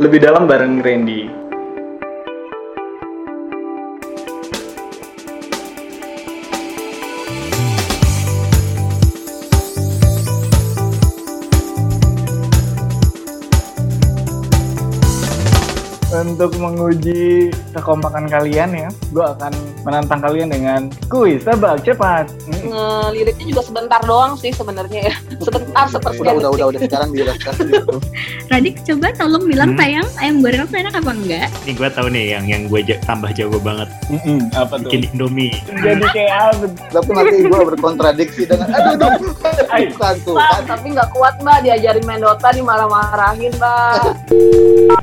Lebih 0.00 0.24
dalam 0.24 0.48
bareng 0.48 0.80
Randy. 0.80 1.41
Untuk 16.32 16.56
menguji 16.56 17.52
kekompakan 17.76 18.24
kalian 18.24 18.72
ya, 18.72 18.88
gue 19.12 19.20
akan 19.20 19.52
menantang 19.84 20.24
kalian 20.24 20.48
dengan 20.48 20.88
kuis 21.12 21.44
tebak 21.44 21.84
cepat. 21.84 22.32
Hmm. 22.48 22.72
Ngeliriknya 22.72 23.52
juga 23.52 23.62
sebentar 23.68 24.00
doang 24.08 24.32
sih 24.40 24.48
sebenarnya 24.48 25.12
ya. 25.12 25.14
Sebentar 25.44 25.84
Udah, 25.84 25.92
sepersekian 25.92 26.36
udah, 26.40 26.48
udah, 26.48 26.66
detik. 26.72 26.72
udah 26.72 26.80
sekarang 26.88 27.10
dijelaskan. 27.12 27.54
Radik 28.48 28.74
coba 28.88 29.06
tolong 29.12 29.44
bilang 29.44 29.70
Hmm. 29.72 29.80
sayang 29.80 30.08
ayam 30.24 30.36
goreng 30.40 30.62
aku 30.64 30.74
enak 30.80 30.94
apa 30.96 31.10
enggak? 31.12 31.48
Nih 31.68 31.74
gue 31.76 31.88
tahu 31.92 32.06
nih 32.08 32.24
yang 32.32 32.44
yang 32.48 32.62
gue 32.72 32.80
tambah 33.04 33.30
jago 33.36 33.58
banget 33.60 33.88
Mm-mm, 34.08 34.40
apa 34.56 34.74
tuh? 34.80 34.88
bikin 34.88 35.00
Indomie. 35.12 35.52
Jadi 35.68 36.04
kayak 36.16 36.34
apa? 36.56 36.64
Tapi 36.96 37.08
nanti 37.12 37.40
gue 37.44 37.62
berkontradiksi 37.76 38.42
dengan, 38.48 38.68
aduh, 38.72 38.96
aduh, 38.96 39.32
tuh. 40.24 40.34
Mbak, 40.36 40.48
kan. 40.48 40.62
tapi 40.64 40.86
nggak 40.96 41.08
kuat 41.12 41.34
mbak 41.44 41.58
diajarin 41.66 42.04
main 42.08 42.20
Dota 42.24 42.48
dimarah-marahin 42.56 43.52
mbak. 43.60 44.16
Lebih 44.82 44.98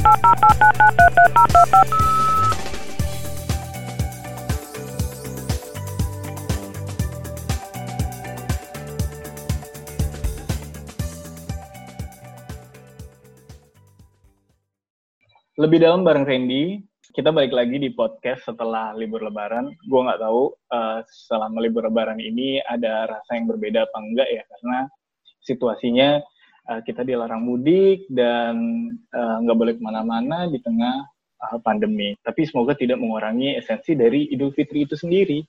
dalam 15.80 16.04
bareng 16.04 16.28
Randy, 16.28 16.84
kita 17.16 17.32
balik 17.32 17.56
lagi 17.56 17.80
di 17.80 17.96
podcast 17.96 18.52
setelah 18.52 18.92
libur 19.00 19.24
lebaran. 19.24 19.72
Gue 19.88 20.02
nggak 20.04 20.20
tahu 20.20 20.52
eh, 20.76 21.00
selama 21.08 21.64
libur 21.64 21.88
lebaran 21.88 22.20
ini 22.20 22.60
ada 22.68 23.08
rasa 23.08 23.40
yang 23.40 23.48
berbeda 23.48 23.88
apa 23.88 23.98
enggak 24.04 24.28
ya, 24.28 24.44
karena 24.44 24.92
situasinya 25.40 26.20
eh, 26.68 26.82
kita 26.84 27.08
dilarang 27.08 27.46
mudik 27.46 28.04
dan 28.12 28.56
eh, 28.92 29.36
nggak 29.46 29.58
boleh 29.58 29.74
ke 29.78 29.82
mana-mana 29.84 30.50
di 30.52 30.60
tengah 30.60 31.06
eh, 31.40 31.60
pandemi. 31.64 32.18
Tapi 32.20 32.44
semoga 32.44 32.76
tidak 32.76 33.00
mengurangi 33.00 33.56
esensi 33.56 33.96
dari 33.96 34.28
Idul 34.34 34.52
Fitri 34.52 34.84
itu 34.84 35.00
sendiri. 35.00 35.40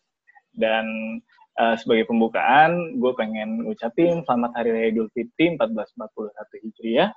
Dan 0.51 1.19
eh, 1.59 1.75
sebagai 1.81 2.07
pembukaan, 2.11 2.99
gue 2.99 3.13
pengen 3.19 3.67
ngucapin 3.67 4.23
selamat 4.27 4.51
Hari 4.55 4.71
Raya 4.71 4.89
Idul 4.95 5.11
Fitri 5.11 5.59
1441 5.59 6.65
Hijriah. 6.67 7.11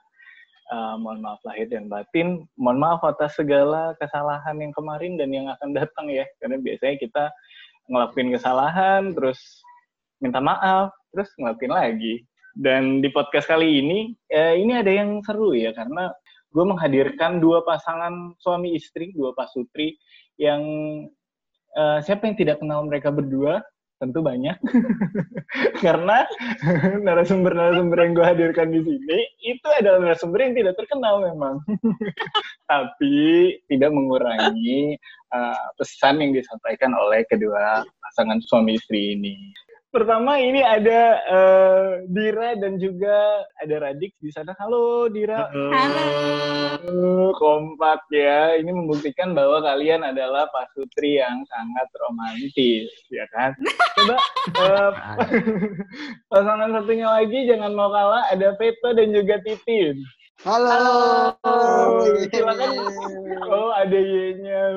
Uh, 0.63 0.95
mohon 0.95 1.19
maaf 1.19 1.43
lahir 1.43 1.67
dan 1.67 1.91
batin. 1.91 2.47
Mohon 2.55 2.79
maaf 2.79 3.01
atas 3.03 3.35
segala 3.35 3.99
kesalahan 3.99 4.55
yang 4.57 4.71
kemarin 4.71 5.19
dan 5.19 5.29
yang 5.29 5.51
akan 5.51 5.75
datang 5.75 6.07
ya. 6.07 6.23
Karena 6.39 6.55
biasanya 6.55 6.95
kita 7.03 7.23
ngelakuin 7.91 8.31
kesalahan, 8.31 9.11
terus 9.11 9.39
minta 10.23 10.39
maaf, 10.39 10.95
terus 11.11 11.29
ngelakuin 11.35 11.73
lagi. 11.73 12.23
Dan 12.53 13.01
di 13.01 13.09
podcast 13.09 13.49
kali 13.49 13.81
ini, 13.81 14.13
eh, 14.29 14.61
ini 14.61 14.77
ada 14.77 14.93
yang 14.93 15.25
seru 15.25 15.57
ya, 15.57 15.73
karena 15.73 16.13
gue 16.53 16.65
menghadirkan 16.69 17.41
dua 17.41 17.65
pasangan 17.65 18.37
suami 18.37 18.77
istri, 18.77 19.09
dua 19.17 19.33
pasutri, 19.33 19.97
yang 20.37 20.61
eh, 21.73 21.99
siapa 22.05 22.29
yang 22.29 22.37
tidak 22.37 22.61
kenal 22.61 22.85
mereka 22.85 23.09
berdua? 23.09 23.65
Tentu 23.97 24.21
banyak. 24.21 24.53
karena 25.85 26.27
narasumber-narasumber 27.01 27.97
yang 28.03 28.13
gue 28.13 28.25
hadirkan 28.25 28.69
di 28.69 28.81
sini 28.83 29.19
itu 29.47 29.67
adalah 29.79 30.03
narasumber 30.03 30.43
yang 30.45 30.53
tidak 30.53 30.77
terkenal 30.77 31.23
memang. 31.25 31.57
Tapi 32.71 33.15
tidak 33.71 33.95
mengurangi 33.95 34.99
uh, 35.31 35.67
pesan 35.79 36.19
yang 36.19 36.35
disampaikan 36.35 36.91
oleh 36.91 37.23
kedua 37.31 37.81
pasangan 38.03 38.43
suami 38.43 38.75
istri 38.75 39.15
ini. 39.15 39.55
Pertama 39.93 40.41
ini 40.41 40.65
ada 40.65 41.21
uh, 41.29 42.01
Dira 42.09 42.57
dan 42.57 42.81
juga 42.81 43.45
ada 43.61 43.75
Radik 43.77 44.17
di 44.17 44.33
sana. 44.33 44.57
Halo 44.57 45.05
Dira. 45.05 45.45
Halo. 45.53 45.69
Uh, 46.81 47.29
kompak 47.37 48.01
ya. 48.09 48.57
Ini 48.57 48.73
membuktikan 48.73 49.37
bahwa 49.37 49.61
kalian 49.61 50.01
adalah 50.01 50.49
pasutri 50.49 51.21
yang 51.21 51.45
sangat 51.45 51.85
romantis, 52.01 52.89
ya 53.13 53.21
kan? 53.37 53.53
Coba 53.93 54.17
eh, 54.65 54.91
pasangan 56.33 56.73
satunya 56.73 57.13
lagi 57.13 57.45
jangan 57.45 57.77
mau 57.77 57.93
kalah 57.93 58.33
ada 58.33 58.57
Veto 58.57 58.97
dan 58.97 59.13
juga 59.13 59.45
Titin. 59.45 60.01
Halo. 60.41 61.37
Oh, 61.45 62.01
silakan. 62.33 62.81
Oh, 63.45 63.69
ada 63.77 63.93
Y-nya. 63.93 64.73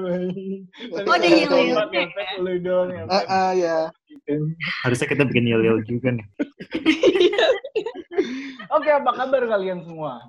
Oh, 0.93 1.09
ada 1.09 1.25
Y-nya. 1.25 1.89
Lu 2.37 2.61
dong 2.61 2.93
ya. 2.93 3.03
Ah, 3.09 3.25
ah, 3.33 3.51
ya. 3.57 3.89
Titin. 4.16 4.56
Harusnya 4.84 5.06
kita 5.12 5.22
bikin 5.28 5.47
yel-yel 5.49 5.84
juga 5.84 6.16
nih. 6.16 6.27
Oke, 8.77 8.91
apa 8.91 9.10
kabar 9.15 9.43
kalian 9.47 9.84
semua? 9.87 10.27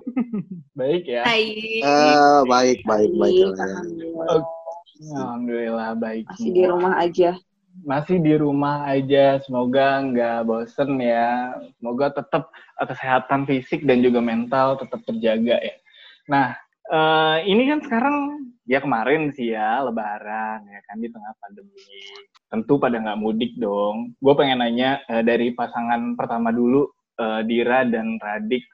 Baik 0.78 1.04
ya. 1.10 1.26
Hai. 1.26 1.82
Ah, 1.82 2.46
baik, 2.46 2.84
baik, 2.86 3.10
baik. 3.18 3.44
Alhamdulillah. 3.56 4.44
Alhamdulillah 4.98 5.90
baik. 5.98 6.24
Masih 6.30 6.50
di 6.54 6.64
rumah 6.66 6.94
aja. 6.98 7.30
masih 7.86 8.16
di 8.18 8.34
rumah 8.34 8.76
aja. 8.90 9.38
Semoga 9.46 10.02
nggak 10.02 10.38
bosen 10.46 10.98
ya. 10.98 11.54
Semoga 11.78 12.10
tetap 12.10 12.50
kesehatan 12.78 13.46
fisik 13.46 13.86
dan 13.86 14.02
juga 14.02 14.18
mental 14.18 14.78
tetap 14.78 15.02
terjaga 15.06 15.56
ya. 15.62 15.76
Nah, 16.26 16.58
eh, 16.88 17.36
ini 17.46 17.62
kan 17.68 17.80
sekarang 17.84 18.16
ya 18.68 18.84
kemarin 18.84 19.32
sih 19.32 19.52
ya 19.52 19.80
Lebaran 19.80 20.60
ya 20.64 20.80
kan 20.84 20.96
di 21.00 21.08
tengah 21.08 21.32
pandemi. 21.40 22.00
Tentu 22.48 22.80
pada 22.80 22.96
nggak 22.96 23.20
mudik 23.20 23.52
dong. 23.56 24.16
Gue 24.20 24.32
pengen 24.32 24.64
nanya 24.64 25.00
eh, 25.06 25.20
dari 25.20 25.52
pasangan 25.52 26.16
pertama 26.16 26.48
dulu, 26.48 26.88
eh, 27.20 27.40
Dira 27.44 27.84
dan 27.84 28.16
Radik. 28.16 28.64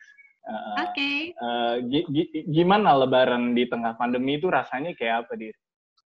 Eh, 0.44 0.76
Oke. 0.84 1.12
eh, 1.32 1.74
gi- 1.88 2.06
gi- 2.06 2.32
gimana 2.52 2.94
Lebaran 2.94 3.54
di 3.54 3.66
tengah 3.66 3.96
pandemi 3.96 4.38
itu 4.38 4.46
rasanya 4.46 4.94
kayak 4.94 5.26
apa, 5.26 5.32
Dir? 5.34 5.56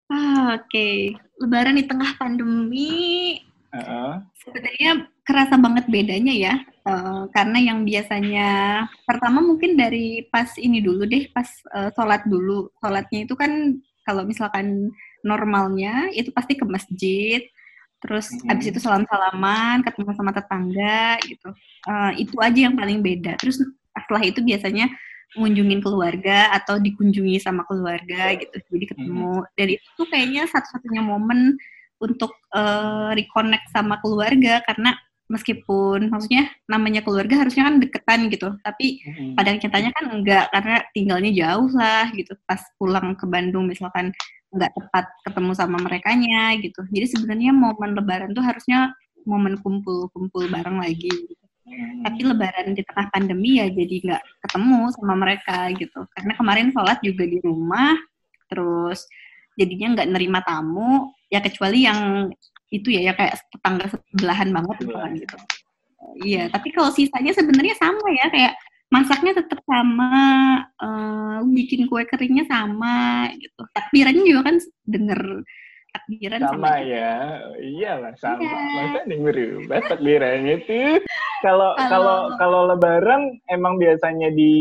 Ah, 0.07 0.55
Oke. 0.55 1.11
Lebaran 1.43 1.75
di 1.75 1.83
tengah 1.83 2.15
pandemi 2.15 3.35
Heeh. 3.75 4.13
sebenarnya 4.39 4.91
kerasa 5.27 5.59
banget 5.59 5.91
bedanya 5.91 6.31
ya. 6.31 6.53
Eh, 6.87 7.23
karena 7.35 7.57
yang 7.59 7.79
biasanya 7.83 8.49
pertama 9.03 9.43
mungkin 9.43 9.75
dari 9.75 10.23
pas 10.31 10.55
ini 10.55 10.79
dulu 10.79 11.03
deh, 11.03 11.27
pas 11.35 11.47
eh, 11.75 11.89
sholat 11.91 12.23
dulu. 12.23 12.71
Sholatnya 12.79 13.27
itu 13.27 13.35
kan 13.35 13.75
kalau 14.07 14.23
misalkan 14.23 14.95
normalnya 15.25 16.07
itu 16.15 16.31
pasti 16.31 16.55
ke 16.55 16.63
masjid, 16.63 17.43
terus 17.99 18.31
Mhm. 18.31 18.51
abis 18.55 18.65
itu 18.71 18.79
salam-salaman, 18.79 19.83
ketemu 19.83 20.11
sama 20.15 20.31
tetangga 20.31 21.19
gitu. 21.27 21.49
Eh, 21.91 22.11
itu 22.23 22.35
aja 22.39 22.59
yang 22.71 22.75
paling 22.79 23.03
beda. 23.03 23.35
Terus 23.41 23.59
setelah 23.91 24.23
itu 24.23 24.39
biasanya 24.39 24.87
mengunjungin 25.35 25.83
keluarga 25.83 26.55
atau 26.55 26.79
dikunjungi 26.79 27.35
sama 27.43 27.67
keluarga 27.67 28.31
gitu. 28.39 28.63
Jadi 28.71 28.85
ketemu. 28.95 29.43
Dan 29.59 29.67
itu 29.75 30.01
kayaknya 30.07 30.47
satu-satunya 30.47 31.03
momen 31.03 31.59
untuk 31.99 32.31
eh, 32.55 33.09
reconnect 33.17 33.75
sama 33.75 33.99
keluarga 33.99 34.63
karena 34.63 34.95
meskipun 35.27 36.07
maksudnya 36.07 36.47
namanya 36.71 37.03
keluarga 37.03 37.43
harusnya 37.43 37.67
kan 37.67 37.75
deketan 37.83 38.31
gitu 38.31 38.55
tapi 38.63 39.03
Mhm. 39.03 39.35
pada 39.35 39.49
nyatanya 39.51 39.91
kan 39.91 40.05
enggak 40.15 40.45
karena 40.55 40.75
tinggalnya 40.95 41.31
jauh 41.35 41.69
lah 41.75 42.07
gitu 42.15 42.33
pas 42.47 42.63
pulang 42.79 43.11
ke 43.19 43.27
Bandung 43.27 43.67
misalkan 43.67 44.15
nggak 44.55 44.71
tepat 44.71 45.05
ketemu 45.27 45.51
sama 45.51 45.77
merekanya 45.83 46.55
gitu 46.63 46.79
jadi 46.87 47.05
sebenarnya 47.11 47.51
momen 47.51 47.91
lebaran 47.99 48.31
tuh 48.31 48.43
harusnya 48.43 48.95
momen 49.27 49.59
kumpul-kumpul 49.59 50.47
bareng 50.47 50.79
lagi 50.79 51.11
gitu. 51.11 51.43
Mhm. 51.67 52.07
tapi 52.07 52.19
lebaran 52.23 52.67
di 52.71 52.81
tengah 52.87 53.11
pandemi 53.11 53.59
ya 53.59 53.67
jadi 53.67 53.95
nggak 54.07 54.23
ketemu 54.47 54.79
sama 54.95 55.13
mereka 55.19 55.67
gitu 55.75 55.99
karena 56.15 56.31
kemarin 56.39 56.71
sholat 56.71 57.03
juga 57.03 57.27
di 57.27 57.43
rumah 57.43 57.99
terus 58.47 59.03
jadinya 59.59 59.99
nggak 59.99 60.07
nerima 60.15 60.39
tamu 60.47 61.11
ya 61.27 61.43
kecuali 61.43 61.83
yang 61.83 62.31
itu 62.67 62.87
ya 62.91 63.11
ya 63.11 63.13
kayak 63.15 63.39
tetangga 63.49 63.85
sebelahan 63.87 64.49
banget 64.51 64.75
gitu 64.83 64.93
kan 64.95 65.11
gitu. 65.15 65.35
Iya 66.23 66.43
tapi 66.51 66.69
kalau 66.71 66.91
sisanya 66.91 67.31
sebenarnya 67.33 67.75
sama 67.79 68.07
ya 68.11 68.27
kayak 68.29 68.53
masaknya 68.87 69.35
tetap 69.35 69.59
sama 69.67 70.11
eh, 70.79 71.37
bikin 71.47 71.87
kue 71.87 72.03
keringnya 72.07 72.43
sama 72.47 73.27
gitu. 73.35 73.61
Takbirannya 73.71 74.23
juga 74.23 74.41
kan 74.51 74.55
denger 74.87 75.21
takbiran 75.87 76.39
sama, 76.43 76.51
sama 76.51 76.71
juga. 76.77 76.93
ya 76.93 77.11
iyalah 77.57 78.13
sama. 78.19 78.39
Iya. 78.43 78.57
masa 78.93 78.99
berubah 79.07 79.79
takbirannya 79.87 80.55
tuh? 80.67 80.99
Kalau 81.41 81.71
Kalau- 81.77 81.87
kalau 81.89 82.17
kalau 82.37 82.61
lebaran 82.73 83.21
emang 83.47 83.77
biasanya 83.77 84.29
di 84.33 84.51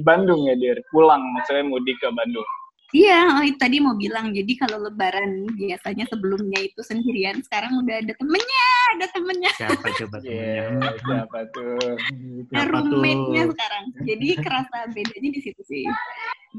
Bandung 0.00 0.44
ya 0.48 0.54
dir? 0.56 0.80
Pulang 0.90 1.22
maksudnya 1.36 1.64
mudik 1.64 1.96
ke 2.00 2.08
Bandung 2.10 2.44
Iya, 2.92 3.40
oh, 3.40 3.44
tadi 3.56 3.80
mau 3.80 3.96
bilang. 3.96 4.36
Jadi 4.36 4.52
kalau 4.60 4.84
lebaran 4.84 5.48
biasanya 5.56 6.04
sebelumnya 6.12 6.60
itu 6.60 6.80
sendirian, 6.84 7.40
sekarang 7.40 7.80
udah 7.80 8.04
ada 8.04 8.12
temennya, 8.20 8.68
ada 8.92 9.06
temennya, 9.16 9.52
Siapa 9.56 9.86
coba 9.96 10.16
Iya, 10.20 10.68
temennya? 10.68 10.92
siapa 11.00 11.38
tuh? 11.56 11.76
ada 11.80 12.52
Siapa 12.52 12.68
tuh? 12.68 12.72
roommate-nya 12.92 13.42
sekarang. 13.48 13.84
Jadi 14.04 14.28
kerasa 14.44 14.76
bedanya 14.92 15.30
di 15.32 15.40
situ 15.40 15.62
sih. 15.64 15.88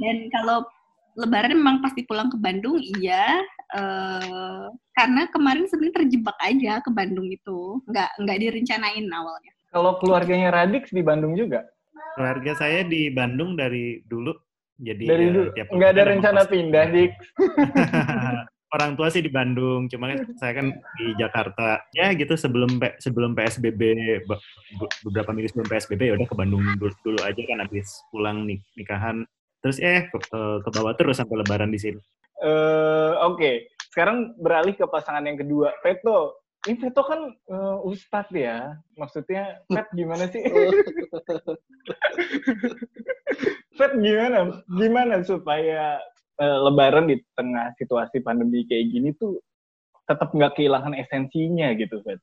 Dan 0.01 0.27
kalau 0.33 0.65
Lebaran 1.13 1.53
memang 1.53 1.85
pasti 1.85 2.01
pulang 2.09 2.33
ke 2.33 2.37
Bandung, 2.41 2.81
iya. 2.97 3.37
Eh, 3.77 4.65
karena 4.97 5.29
kemarin 5.29 5.69
sebenarnya 5.69 6.01
terjebak 6.01 6.37
aja 6.41 6.81
ke 6.81 6.89
Bandung 6.89 7.29
itu, 7.29 7.77
nggak 7.85 8.09
nggak 8.25 8.37
direncanain 8.41 9.05
awalnya. 9.13 9.53
Kalau 9.69 10.01
keluarganya 10.01 10.49
Radix 10.49 10.89
di 10.89 11.05
Bandung 11.05 11.37
juga? 11.37 11.69
Keluarga 12.17 12.57
saya 12.57 12.81
di 12.81 13.13
Bandung 13.13 13.53
dari 13.53 14.01
dulu. 14.05 14.33
Jadi 14.83 15.03
Dari 15.07 15.25
ya, 15.25 15.43
tiap 15.55 15.67
Nggak 15.71 15.89
ada 15.89 16.03
rencana 16.05 16.39
pasti- 16.43 16.51
pindah, 16.51 16.85
Dik? 16.91 17.11
Orang 18.73 18.97
tua 18.97 19.05
sih 19.07 19.21
di 19.21 19.29
Bandung, 19.29 19.85
cuma 19.85 20.09
kan 20.09 20.33
saya 20.33 20.57
kan 20.57 20.73
di 20.97 21.13
Jakarta. 21.15 21.77
Ya 21.93 22.09
gitu 22.11 22.33
sebelum 22.33 22.81
P- 22.81 22.97
sebelum 22.97 23.31
PSBB 23.31 23.81
be- 24.19 24.41
be- 24.73 24.93
beberapa 25.05 25.29
minggu 25.29 25.53
sebelum 25.53 25.69
PSBB 25.69 26.01
ya 26.09 26.17
udah 26.17 26.25
ke 26.25 26.33
Bandung 26.33 26.65
dulu, 26.75 26.89
dulu 27.05 27.21
aja 27.21 27.37
kan 27.37 27.61
habis 27.61 27.85
pulang 28.09 28.43
nik 28.43 28.65
nikahan. 28.73 29.29
Terus 29.61 29.77
eh 29.77 30.09
ke, 30.09 30.17
ke- 30.19 30.59
ke 30.59 30.69
bawah 30.73 30.97
terus 30.97 31.15
sampai 31.15 31.37
lebaran 31.39 31.69
di 31.69 31.77
sini. 31.77 32.01
Eh, 32.41 33.13
Oke, 33.23 33.69
sekarang 33.87 34.33
beralih 34.35 34.73
ke 34.73 34.83
pasangan 34.83 35.21
yang 35.21 35.37
kedua, 35.37 35.69
Veto. 35.79 36.41
Ini 36.65 36.73
Veto 36.75 37.05
kan 37.05 37.19
eh, 37.29 37.77
Ustadz 37.85 38.33
ya, 38.33 38.73
maksudnya 38.95 39.61
Vet 39.69 39.85
gimana 39.93 40.25
sih? 40.27 40.41
Vet 43.73 43.93
gimana? 43.97 44.61
Gimana 44.69 45.15
supaya 45.25 45.97
eh, 46.37 46.57
Lebaran 46.61 47.09
di 47.09 47.17
tengah 47.33 47.73
situasi 47.77 48.21
pandemi 48.21 48.65
kayak 48.69 48.85
gini 48.93 49.09
tuh 49.17 49.41
tetap 50.05 50.35
nggak 50.35 50.59
kehilangan 50.59 50.93
esensinya 50.93 51.73
gitu, 51.73 52.01
Vet? 52.05 52.19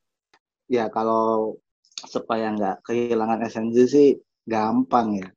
Ya 0.70 0.86
kalau 0.86 1.58
supaya 2.06 2.54
nggak 2.54 2.86
kehilangan 2.86 3.42
esensi 3.44 3.84
sih 3.88 4.08
gampang 4.46 5.20
ya. 5.20 5.28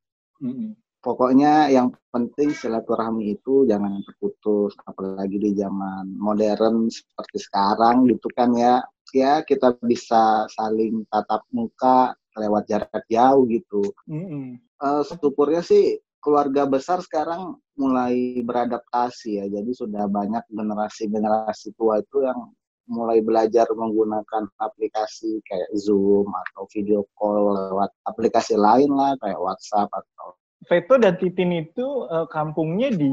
Mm-mm. 0.43 0.77
Pokoknya 1.03 1.67
yang 1.67 1.91
penting 2.15 2.55
silaturahmi 2.55 3.35
itu 3.35 3.67
jangan 3.67 3.99
terputus, 4.07 4.71
apalagi 4.87 5.35
di 5.35 5.51
zaman 5.51 6.15
modern 6.15 6.87
seperti 6.87 7.43
sekarang 7.43 8.07
gitu 8.07 8.31
kan 8.31 8.55
ya. 8.55 8.79
Ya 9.11 9.43
kita 9.43 9.75
bisa 9.83 10.47
saling 10.55 11.03
tatap 11.11 11.43
muka 11.51 12.15
lewat 12.37 12.63
jarak 12.69 13.03
jauh 13.09 13.43
gitu. 13.49 13.81
Mm-mm. 14.09 14.57
Eh, 14.59 15.01
syukurnya 15.05 15.61
sih 15.63 15.97
keluarga 16.23 16.63
besar 16.63 17.03
sekarang 17.03 17.59
mulai 17.75 18.39
beradaptasi 18.43 19.43
ya. 19.43 19.45
Jadi 19.51 19.71
sudah 19.75 20.07
banyak 20.07 20.43
generasi-generasi 20.51 21.75
tua 21.75 21.99
itu 21.99 22.23
yang 22.23 22.51
mulai 22.87 23.23
belajar 23.23 23.67
menggunakan 23.71 24.51
aplikasi 24.59 25.39
kayak 25.47 25.71
Zoom 25.75 26.27
atau 26.27 26.67
video 26.71 27.07
call 27.15 27.55
lewat 27.55 27.91
aplikasi 28.03 28.59
lain 28.59 28.91
lah 28.91 29.15
kayak 29.23 29.39
WhatsApp 29.39 29.87
atau 29.87 30.35
Veto 30.63 30.95
dan 30.95 31.19
Titin 31.19 31.51
itu 31.67 32.07
eh, 32.07 32.27
kampungnya 32.31 32.87
di 32.91 33.11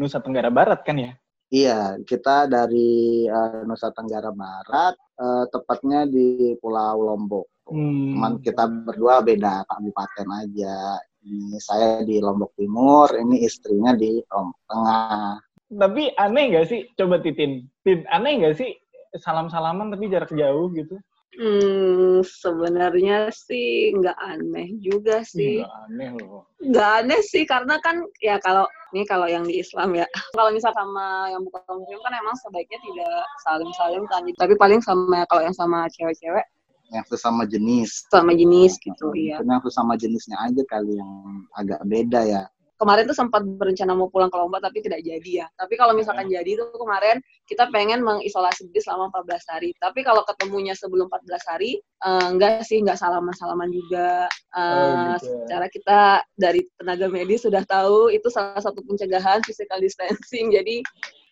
Nusa 0.00 0.20
Tenggara 0.24 0.48
Barat 0.48 0.80
kan 0.80 0.96
ya? 0.96 1.12
Iya, 1.52 2.00
kita 2.08 2.48
dari 2.48 3.24
eh, 3.28 3.60
Nusa 3.68 3.92
Tenggara 3.92 4.32
Barat, 4.32 4.96
eh, 4.96 5.44
tepatnya 5.52 6.08
di 6.08 6.56
Pulau 6.56 7.04
Lombok. 7.04 7.46
Hmm. 7.68 8.16
Cuman 8.16 8.32
kita 8.44 8.68
berdua 8.68 9.24
beda 9.24 9.64
kabupaten 9.68 10.28
aja. 10.44 11.00
Ini 11.24 11.56
saya 11.56 12.04
di 12.04 12.20
Lombok 12.20 12.52
Timur, 12.60 13.08
ini 13.16 13.48
istrinya 13.48 13.96
di 13.96 14.20
Lombok 14.28 14.60
Tengah. 14.68 15.40
Tapi 15.72 16.02
aneh 16.20 16.44
nggak 16.52 16.66
sih? 16.68 16.80
Coba 16.92 17.24
Titin. 17.24 17.64
Tin, 17.80 18.04
aneh 18.12 18.44
nggak 18.44 18.56
sih 18.60 18.70
salam-salaman 19.16 19.88
tapi 19.88 20.12
jarak 20.12 20.30
jauh 20.36 20.68
gitu? 20.76 21.00
Hmm, 21.34 22.22
sebenarnya 22.22 23.32
sih 23.34 23.90
nggak 23.90 24.18
aneh 24.20 24.76
juga 24.78 25.24
sih. 25.26 25.64
Nggak 25.64 25.74
aneh 25.88 26.08
loh. 26.20 26.46
Nggak 26.62 26.90
aneh 27.02 27.20
sih 27.26 27.42
karena 27.42 27.74
kan 27.82 28.06
ya 28.22 28.38
kalau 28.38 28.68
ini 28.94 29.02
kalau 29.08 29.26
yang 29.26 29.42
di 29.42 29.58
Islam 29.58 29.98
ya. 29.98 30.06
Kalau 30.36 30.54
misal 30.54 30.70
sama 30.76 31.26
yang 31.32 31.42
bukan 31.42 31.64
muslim 31.74 31.98
kan 32.04 32.12
emang 32.14 32.36
sebaiknya 32.38 32.78
tidak 32.78 33.24
saling-saling 33.42 34.04
kan. 34.06 34.22
Tapi 34.38 34.54
paling 34.54 34.78
sama 34.84 35.26
kalau 35.26 35.42
yang 35.42 35.56
sama 35.56 35.90
cewek-cewek 35.90 36.46
Yang 36.92 37.16
sesama 37.16 37.42
jenis. 37.48 38.04
sama 38.12 38.32
jenis 38.36 38.76
gitu 38.76 39.12
iya. 39.16 39.40
Yang 39.40 39.72
sesama 39.72 39.96
jenisnya 39.96 40.36
aja 40.42 40.62
kali 40.68 41.00
yang 41.00 41.10
agak 41.56 41.80
beda 41.88 42.20
ya. 42.24 42.42
Kemarin 42.74 43.06
tuh 43.06 43.14
sempat 43.14 43.46
berencana 43.46 43.94
mau 43.94 44.10
pulang 44.10 44.26
ke 44.28 44.34
Lombok 44.34 44.58
tapi 44.58 44.82
tidak 44.82 45.00
jadi 45.06 45.30
ya. 45.30 45.46
Tapi 45.54 45.78
kalau 45.78 45.94
misalkan 45.94 46.26
jadi 46.26 46.58
tuh 46.58 46.74
kemarin 46.74 47.22
kita 47.46 47.70
pengen 47.70 48.02
mengisolasi 48.02 48.66
diri 48.66 48.82
selama 48.82 49.14
14 49.14 49.46
hari. 49.46 49.70
Tapi 49.78 50.02
kalau 50.02 50.26
ketemunya 50.26 50.74
sebelum 50.74 51.06
14 51.06 51.50
hari 51.54 51.78
eh, 51.78 52.26
enggak 52.34 52.66
sih 52.66 52.82
enggak 52.82 52.98
salaman-salaman 52.98 53.70
juga. 53.70 54.26
Eh, 54.52 54.60
Oh, 54.60 55.16
gitu. 55.22 55.46
Secara 55.46 55.66
kita 55.70 56.00
dari 56.34 56.66
tenaga 56.76 57.06
medis 57.06 57.46
sudah 57.46 57.62
tahu 57.62 58.10
itu 58.10 58.26
salah 58.28 58.60
satu 58.60 58.82
pencegahan 58.82 59.38
physical 59.46 59.78
distancing. 59.78 60.50
Jadi 60.50 60.82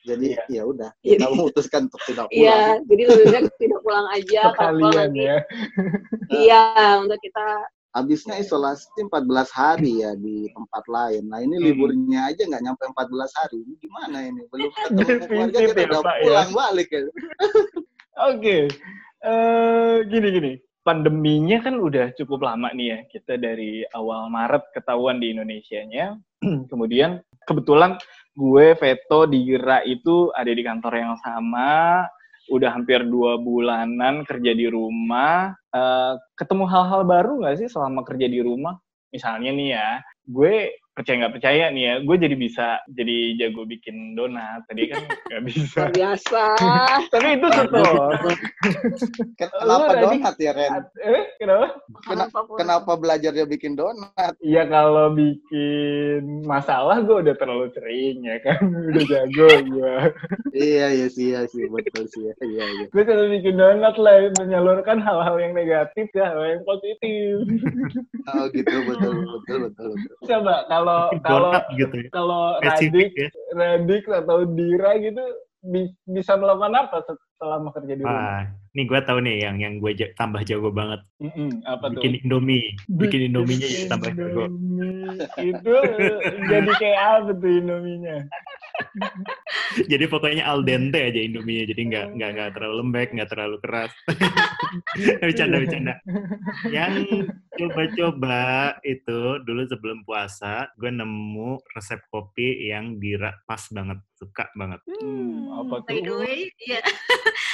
Jadi 0.02 0.34
Iya. 0.34 0.42
ya 0.50 0.62
udah, 0.66 0.90
kita 1.06 1.26
memutuskan 1.30 1.86
untuk 1.86 2.02
tidak 2.04 2.26
pulang. 2.26 2.42
iya, 2.42 2.60
jadi 2.84 3.02
lebih 3.06 3.26
baik 3.30 3.46
tidak 3.62 3.80
pulang 3.80 4.06
aja. 4.10 4.40
Kalau 4.52 4.80
pulang 4.82 5.12
ya. 5.14 5.36
iya 6.42 6.62
untuk 6.98 7.18
kita 7.20 7.46
Habisnya 7.92 8.40
isolasi 8.40 8.88
14 9.04 9.12
hari 9.52 10.00
ya 10.00 10.16
di 10.16 10.48
tempat 10.56 10.80
lain. 10.88 11.28
Nah 11.28 11.44
ini 11.44 11.60
Hmm. 11.60 11.64
liburnya 11.68 12.32
aja 12.32 12.40
nggak 12.48 12.64
nyampe 12.64 12.82
14 12.88 13.28
hari. 13.36 13.60
Ini 13.60 13.74
gimana 13.78 14.16
ini? 14.24 14.40
Belum 14.48 14.72
ketemu 14.72 15.20
keluarga 15.28 15.58
kita 15.60 15.76
ya, 15.76 15.86
udah 15.92 16.00
Pak, 16.00 16.16
ya. 16.16 16.22
pulang 16.24 16.50
balik 16.56 16.88
ya. 16.88 17.00
Oke. 18.32 18.56
Eh, 19.22 19.96
gini 20.08 20.28
gini. 20.32 20.52
Pandeminya 20.82 21.60
kan 21.60 21.78
udah 21.78 22.10
cukup 22.16 22.42
lama 22.42 22.72
nih 22.72 22.86
ya. 22.90 22.98
Kita 23.06 23.36
dari 23.36 23.84
awal 23.92 24.32
Maret 24.32 24.72
ketahuan 24.72 25.20
di 25.20 25.30
Indonesianya. 25.30 26.16
Kemudian 26.72 27.20
kebetulan 27.44 28.00
gue 28.32 28.66
Veto 28.76 29.28
Dira 29.28 29.84
itu 29.84 30.32
ada 30.32 30.52
di 30.52 30.62
kantor 30.64 30.92
yang 30.96 31.14
sama. 31.20 32.04
Udah 32.50 32.74
hampir 32.74 33.06
dua 33.06 33.38
bulanan 33.38 34.26
kerja 34.26 34.52
di 34.52 34.66
rumah. 34.66 35.54
Eh, 35.72 36.14
ketemu 36.36 36.64
hal-hal 36.68 37.02
baru 37.06 37.32
nggak 37.44 37.64
sih 37.64 37.68
selama 37.70 38.02
kerja 38.02 38.26
di 38.26 38.40
rumah? 38.42 38.76
Misalnya 39.12 39.50
nih 39.52 39.68
ya, 39.76 39.90
gue 40.24 40.72
percaya 40.92 41.24
nggak 41.24 41.34
percaya 41.40 41.64
nih 41.72 41.82
ya, 41.88 41.94
gue 42.04 42.16
jadi 42.20 42.36
bisa 42.36 42.66
jadi 42.92 43.16
jago 43.40 43.64
bikin 43.64 44.12
donat. 44.12 44.60
Tadi 44.68 44.92
kan 44.92 45.02
nggak 45.32 45.42
bisa. 45.48 45.80
luar 45.88 45.92
biasa. 45.96 46.44
Tapi 47.12 47.28
itu 47.40 47.46
tutor. 47.48 48.12
Kenapa 49.40 49.92
donat 49.96 50.36
ya 50.36 50.52
Ren? 50.52 50.72
Eh, 51.00 51.24
kenapa? 51.40 51.66
Kena-. 52.04 52.28
Kenapa 52.60 52.92
belajarnya 53.00 53.44
bikin 53.48 53.72
donat? 53.72 54.36
Ya 54.44 54.68
kalau 54.68 55.16
bikin 55.16 56.44
masalah 56.44 57.00
gue 57.00 57.24
udah 57.24 57.34
terlalu 57.40 57.72
sering 57.72 58.20
ya 58.28 58.36
kan, 58.44 58.60
udah 58.92 59.04
jago 59.08 59.48
gue. 59.48 59.96
iya 60.52 60.92
iya 60.92 61.08
sih 61.08 61.32
iya 61.32 61.48
sih 61.48 61.64
betul 61.72 62.04
sih 62.12 62.28
ya. 62.28 62.32
Iya 62.44 62.64
iya. 62.68 62.84
Gue 62.92 63.02
selalu 63.08 63.40
bikin 63.40 63.56
donat 63.56 63.96
lah, 63.96 64.28
menyalurkan 64.36 65.00
hal-hal 65.00 65.36
yang 65.40 65.56
negatif 65.56 66.04
ke 66.12 66.20
hal 66.20 66.36
yang 66.44 66.62
positif. 66.68 67.48
Oh 68.28 68.44
gitu 68.52 68.76
betul 68.84 69.12
betul 69.40 69.58
betul 69.72 69.88
betul. 69.96 70.28
Coba 70.28 70.68
kalau 70.82 70.98
kalau 71.22 71.50
gitu 71.78 71.94
ya. 71.96 72.08
kalau 72.10 72.42
Radik, 72.60 73.10
ya. 73.14 73.28
Radik 73.54 74.04
atau 74.10 74.36
Dira 74.44 74.90
gitu 74.98 75.22
bi- 75.62 75.94
bisa 76.04 76.34
melakukan 76.34 76.74
apa 76.74 77.06
se- 77.06 77.30
selama 77.38 77.70
kerja 77.70 77.94
di 77.94 78.02
rumah? 78.02 78.18
Wah, 78.18 78.42
nih 78.74 78.84
gue 78.90 79.00
tahu 79.06 79.18
nih 79.22 79.36
yang 79.46 79.56
yang 79.62 79.74
gue 79.78 79.92
tambah 80.18 80.42
jago 80.42 80.74
banget. 80.74 81.00
Mm-mm, 81.22 81.62
apa 81.62 81.84
tuh? 81.90 82.02
Bikin 82.02 82.12
Indomie. 82.26 82.66
Bikin 82.90 83.20
Indominya 83.30 83.66
jadi 83.66 83.86
tambah 83.86 84.10
jago. 84.12 84.44
Itu 85.38 85.76
jadi 86.50 86.70
kayak 86.76 87.00
apa 87.00 87.30
tuh 87.38 87.52
Indominya? 87.62 88.16
Jadi 89.92 90.04
pokoknya 90.08 90.44
al 90.44 90.62
dente 90.66 91.00
aja 91.00 91.20
Indominya. 91.20 91.64
Jadi 91.68 91.82
nggak 91.92 92.06
nggak 92.18 92.30
nggak 92.36 92.50
terlalu 92.56 92.74
lembek, 92.84 93.08
nggak 93.14 93.30
terlalu 93.30 93.56
keras. 93.62 93.92
bercanda 95.22 95.56
bercanda. 95.60 95.94
Yang 96.68 96.94
coba-coba 97.56 98.40
itu 98.82 99.20
dulu 99.44 99.62
sebelum 99.68 99.98
puasa, 100.06 100.68
gue 100.76 100.90
nemu 100.90 101.60
resep 101.76 102.00
kopi 102.08 102.68
yang 102.68 102.96
dira 103.00 103.36
pas 103.44 103.62
banget, 103.72 103.98
suka 104.22 104.46
banget. 104.54 104.78
Hmm, 104.86 105.50
apa 105.52 105.82
By 105.82 105.98
the 105.98 106.06
tuh? 106.06 106.18
way, 106.22 106.38
iya. 106.62 106.78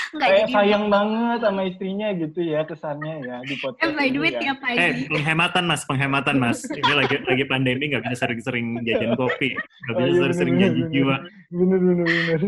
Nggak 0.09 0.21
Kayak 0.29 0.37
jadi 0.39 0.53
sayang 0.53 0.85
banget 0.87 1.39
sama 1.41 1.61
istrinya 1.65 2.09
gitu 2.13 2.41
ya 2.41 2.61
kesannya 2.63 3.15
ya 3.25 3.37
di 3.43 3.55
podcast 3.57 3.83
Eh, 3.83 3.93
by 3.95 4.07
the 4.07 4.19
way, 4.19 4.31
ya. 4.31 4.41
tiap 4.43 4.59
pagi. 4.61 4.77
Eh, 4.79 4.93
penghematan 5.09 5.65
mas, 5.65 5.83
penghematan 5.83 6.37
mas. 6.37 6.59
Ini 6.63 6.93
lagi 6.93 7.17
lagi 7.25 7.45
pandemi 7.45 7.89
nggak 7.89 8.05
bisa 8.05 8.17
sering-sering 8.21 8.67
jajan 8.83 9.13
kopi, 9.15 9.57
nggak 9.57 9.95
bisa 9.97 10.17
sering-sering 10.21 10.55
bener, 10.55 10.89
jiwa. 10.91 11.17
Bener 11.49 11.79
bener 11.79 12.05
bener. 12.05 12.41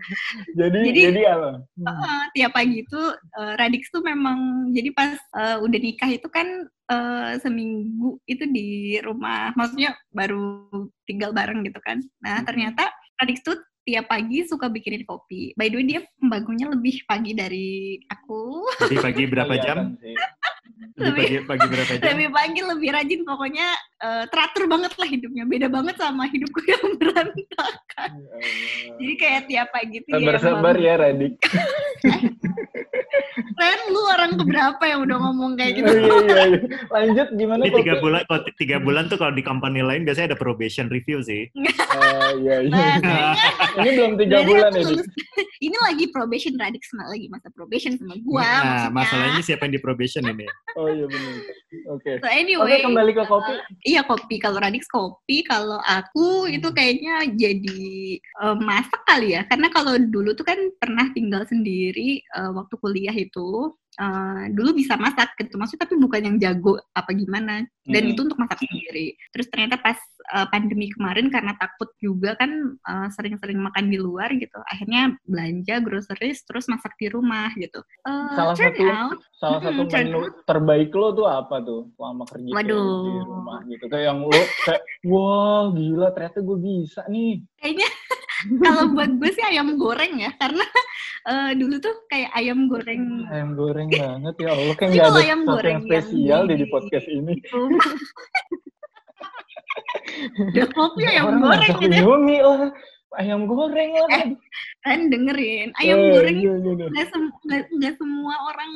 jadi 0.60 0.78
Jadi- 0.84 1.04
jadi 1.08 1.22
apa? 1.32 1.50
Hmm. 1.72 1.86
Heeh, 1.88 2.20
tiap 2.34 2.52
pagi 2.52 2.76
itu 2.80 3.00
eh, 3.40 3.54
Radix 3.56 3.82
tuh 3.88 4.02
memang 4.02 4.38
jadi 4.70 4.90
pas 4.92 5.16
eh, 5.16 5.56
udah 5.58 5.78
nikah 5.80 6.10
itu 6.10 6.28
kan 6.28 6.46
eh, 6.88 7.32
seminggu 7.38 8.20
itu 8.24 8.44
di 8.46 8.68
rumah, 9.00 9.52
maksudnya 9.54 9.96
baru 10.10 10.68
tinggal 11.04 11.32
bareng 11.32 11.64
gitu 11.64 11.80
kan. 11.80 12.00
Nah 12.20 12.40
Hmm. 12.40 12.46
ternyata 12.46 12.88
Radix 13.22 13.38
tuh 13.46 13.54
tiap 13.86 14.10
pagi 14.10 14.42
suka 14.42 14.66
bikinin 14.66 15.06
kopi. 15.06 15.54
By 15.54 15.70
the 15.70 15.78
way 15.78 15.86
dia 15.86 16.00
pembangunnya 16.18 16.74
lebih 16.74 17.06
pagi 17.06 17.38
dari 17.38 18.02
aku. 18.10 18.66
Jadi 18.82 18.98
pagi 18.98 19.22
berapa 19.30 19.54
jam? 19.62 19.94
Lebih 20.92 21.24
pagi, 21.44 21.58
pagi 21.58 21.66
berapa 21.68 21.92
jam? 21.94 22.04
lebih 22.06 22.28
pagi 22.30 22.60
lebih 22.60 22.88
rajin 22.90 23.20
pokoknya 23.22 23.66
eh, 23.98 24.24
teratur 24.26 24.64
banget 24.66 24.92
lah 24.92 25.08
hidupnya 25.08 25.44
beda 25.44 25.68
banget 25.68 25.96
sama 25.96 26.24
hidupku 26.26 26.60
yang 26.68 26.84
berantakan 26.96 28.10
jadi 28.94 29.14
kayak 29.16 29.42
tiap 29.46 29.68
pagi 29.70 29.96
tuh 30.00 30.10
ya 30.10 30.16
Sabar-sabar 30.18 30.74
emang- 30.74 30.84
ya, 30.84 30.94
Radik. 30.96 31.32
Ren 33.52 33.80
lu 33.88 34.00
orang 34.08 34.32
keberapa 34.34 34.82
yang 34.82 35.00
udah 35.02 35.16
ngomong 35.20 35.52
kayak 35.54 35.72
gitu 35.74 35.88
Oh, 35.88 35.94
iya, 35.94 36.16
iya, 36.18 36.42
iya. 36.48 36.58
Lanjut, 36.88 37.28
gimana 37.32 37.60
Ini 37.62 37.70
tiga 37.74 37.94
bulan, 37.98 38.20
kalau 38.24 38.40
tiga 38.54 38.76
bulan 38.78 39.04
tuh 39.06 39.16
kalau 39.16 39.30
di 39.30 39.40
company 39.40 39.80
lain 39.80 40.02
biasanya 40.02 40.32
ada 40.32 40.38
probation 40.38 40.88
review 40.88 41.20
sih. 41.20 41.48
Oh, 41.92 42.32
iya, 42.40 42.64
iya. 42.64 42.86
Nah, 42.98 43.36
Ini 43.76 43.88
belum 43.92 44.12
tiga 44.16 44.40
bulan 44.42 44.72
ini. 44.72 44.80
lulus- 44.82 45.12
ini 45.60 45.76
lagi 45.78 46.04
probation 46.08 46.56
sama 46.56 47.04
lagi 47.06 47.28
masa 47.28 47.52
probation 47.52 47.92
sama 47.94 48.16
gua 48.18 48.40
Nah, 48.40 48.56
maksudnya. 48.88 48.90
masalahnya 48.90 49.42
siapa 49.44 49.62
yang 49.62 49.74
di 49.76 49.82
probation 49.82 50.24
ini? 50.26 50.48
Oh 50.72 50.88
iya 50.88 51.04
benar. 51.04 51.36
Oke. 51.92 52.10
So 52.20 52.26
Oke, 52.28 52.32
anyway, 52.32 52.80
kembali 52.80 53.12
ke 53.12 53.24
kopi. 53.28 53.52
iya 53.84 54.00
kopi. 54.04 54.36
Kalau 54.40 54.58
Radix 54.60 54.88
kopi, 54.88 55.44
kalau 55.44 55.80
aku 55.84 56.48
itu 56.48 56.68
kayaknya 56.72 57.28
jadi 57.36 57.84
eh, 58.16 58.56
masak 58.56 59.02
kali 59.04 59.36
ya. 59.36 59.44
Karena 59.44 59.68
kalau 59.68 60.00
dulu 60.00 60.32
tuh 60.32 60.48
kan 60.48 60.58
pernah 60.80 61.12
tinggal 61.12 61.44
sendiri 61.44 62.24
eh, 62.24 62.50
waktu 62.56 62.74
kuliah 62.80 63.14
itu. 63.16 63.72
Eh, 63.94 64.44
dulu 64.50 64.72
bisa 64.72 64.96
masak 64.96 65.36
gitu 65.36 65.54
maksudnya 65.54 65.84
tapi 65.84 65.94
bukan 65.96 66.20
yang 66.22 66.36
jago 66.38 66.80
apa 66.92 67.12
gimana 67.12 67.60
dan 67.82 68.02
Mhm. 68.02 68.10
itu 68.10 68.20
untuk 68.22 68.38
masak 68.38 68.58
sendiri 68.58 69.12
terus 69.28 69.46
ternyata 69.46 69.76
pas 69.76 69.98
eh, 70.32 70.46
pandemi 70.48 70.88
kemarin 70.88 71.28
karena 71.28 71.52
takut 71.54 71.92
juga 71.98 72.32
kan 72.34 72.50
eh, 72.72 73.08
sering-sering 73.10 73.58
makan 73.58 73.86
di 73.86 73.98
luar 73.98 74.32
gitu 74.32 74.56
akhirnya 74.64 75.12
belanja 75.22 75.78
groceries 75.78 76.40
terus 76.42 76.66
masak 76.66 76.96
di 76.96 77.06
rumah 77.06 77.52
gitu 77.54 77.84
Eh, 78.02 78.32
Salah 78.32 78.54
turn 78.54 78.72
satu- 78.72 78.88
out 78.88 79.18
Salah 79.34 79.58
Hmm, 79.58 79.66
satu 79.68 79.82
menu 79.84 80.20
terbaik 80.42 80.90
lo 80.92 81.12
tuh 81.12 81.26
apa 81.26 81.58
tuh 81.60 81.90
selama 81.92 82.22
kerja 82.24 82.50
Waduh. 82.52 83.02
di 83.02 83.14
rumah 83.20 83.58
gitu? 83.64 83.84
Kayak 83.86 84.04
yang 84.08 84.20
lo 84.22 84.30
kayak, 84.60 84.82
wah 85.04 85.64
gila 85.68 86.08
ternyata 86.10 86.38
gue 86.40 86.58
bisa 86.58 87.02
nih. 87.06 87.42
kayaknya 87.56 87.88
kalau 88.58 88.84
buat 88.90 89.10
gue 89.12 89.30
sih 89.30 89.44
ayam 89.44 89.74
goreng 89.74 90.14
ya 90.16 90.30
karena 90.34 90.64
eh, 91.24 91.50
dulu 91.54 91.76
tuh 91.78 91.94
kayak 92.06 92.30
ayam 92.32 92.66
goreng 92.66 93.24
Ayam 93.26 93.50
goreng 93.52 93.88
banget 93.88 94.34
ya 94.36 94.48
Allah. 94.50 94.74
Tapi 94.74 94.90
nggak 94.90 95.06
ada 95.06 95.20
ayam 95.20 95.40
goreng 95.42 95.72
yang 95.72 95.84
spesial 95.84 96.40
yang 96.40 96.50
di 96.50 96.56
di- 96.58 96.68
podcast 96.68 97.06
ini. 97.08 97.34
rumah 97.48 97.90
udah 100.52 100.66
kopi 100.70 101.02
ayam 101.04 101.24
Orang 101.26 101.40
goreng 101.42 101.72
gitu 101.78 101.94
Indomie 101.94 102.40
lah. 102.40 102.70
Ayam 103.12 103.40
goreng 103.44 103.90
lah. 103.92 104.08
kan 104.80 104.98
dengerin 105.06 105.68
ayam 105.78 105.98
Eh, 105.98 106.10
goreng 106.10 106.36
iya, 106.38 106.52
iya, 106.56 106.72
iya. 106.88 107.04
sem- 107.06 107.32
nggak 107.70 107.94
semua 107.94 108.34
orang 108.46 108.72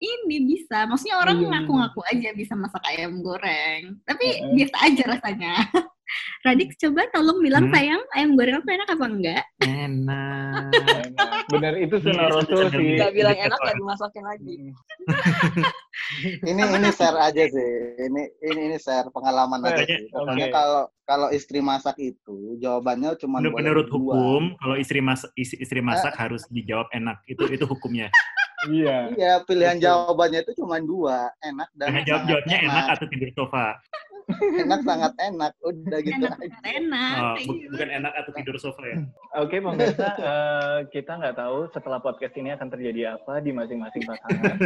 ini 0.00 0.36
bisa 0.46 0.84
maksudnya 0.84 1.16
orang 1.16 1.36
Iya, 1.36 1.44
iya. 1.44 1.52
ngaku-ngaku 1.60 2.00
aja 2.04 2.28
bisa 2.32 2.52
masak 2.54 2.80
ayam 2.86 3.20
goreng 3.20 4.00
tapi 4.02 4.24
biasa 4.52 4.76
aja 4.82 5.02
rasanya 5.06 5.52
Radik 6.40 6.76
coba 6.76 7.08
tolong 7.10 7.40
bilang 7.40 7.64
Hmm. 7.64 7.72
sayang 7.72 8.02
ayam 8.12 8.30
goreng 8.34 8.56
aku 8.56 8.68
enak 8.68 8.88
apa 8.88 9.04
enggak 9.04 9.44
Enak. 9.58 10.62
Enak. 10.70 11.42
Bener 11.48 11.74
itu 11.78 11.96
Iya, 11.96 12.04
sunnah 12.04 12.26
Rasul 12.28 12.60
sih. 12.62 12.76
diri. 12.76 12.98
Gak 12.98 13.12
bilang 13.12 13.34
Dekat 13.34 13.48
enak 13.48 13.60
ya 13.60 13.72
dimasakin 13.74 14.24
lagi. 14.24 14.56
ini 16.44 16.62
ini 16.62 16.88
share 16.90 17.18
aja 17.18 17.42
sih 17.44 17.70
ini 17.98 18.22
ini 18.42 18.60
ini 18.66 18.76
share 18.76 19.08
pengalaman 19.08 19.62
aja 19.62 19.80
Oke, 19.80 19.88
sih 19.88 20.08
pokoknya 20.10 20.46
oke. 20.46 20.54
kalau 20.54 20.82
kalau 21.02 21.28
istri 21.30 21.60
masak 21.60 21.96
itu 21.98 22.36
jawabannya 22.58 23.16
cuma 23.16 23.38
Menurut, 23.38 23.56
menurut 23.56 23.86
dua. 23.88 24.12
hukum, 24.14 24.42
kalau 24.56 24.74
istri 24.74 25.00
masak, 25.00 25.28
istri, 25.34 25.56
istri 25.58 25.80
masak 25.80 26.12
harus 26.14 26.44
dijawab 26.48 26.88
enak. 26.90 27.20
Itu 27.24 27.44
itu 27.46 27.64
hukumnya. 27.64 28.08
Iya. 28.64 29.12
iya 29.12 29.32
pilihan 29.44 29.76
Betul. 29.76 29.84
jawabannya 29.84 30.40
itu 30.40 30.52
cuma 30.56 30.80
dua 30.80 31.28
enak 31.38 31.68
dan 31.76 32.00
jawab 32.00 32.24
jawabnya 32.24 32.56
enak 32.64 32.84
atau 32.90 33.04
tidur 33.06 33.28
sofa. 33.36 33.76
enak 34.64 34.80
sangat 34.82 35.12
enak 35.20 35.52
udah 35.60 35.98
gitu 36.00 36.24
enak 36.24 36.38
aja. 36.40 36.58
enak. 36.64 37.16
Oh, 37.20 37.34
bu- 37.44 37.60
bukan 37.72 37.88
enak 37.90 38.12
atau 38.16 38.30
tidur 38.36 38.56
sofa 38.56 38.82
ya. 38.86 38.96
Oke 39.40 39.60
pemirsa, 39.60 40.08
eh, 40.16 40.78
kita 40.90 41.18
nggak 41.20 41.36
tahu 41.36 41.68
setelah 41.74 41.98
podcast 42.00 42.34
ini 42.38 42.54
akan 42.56 42.68
terjadi 42.72 43.18
apa 43.18 43.44
di 43.44 43.50
masing-masing 43.52 44.02
pasangan. 44.06 44.56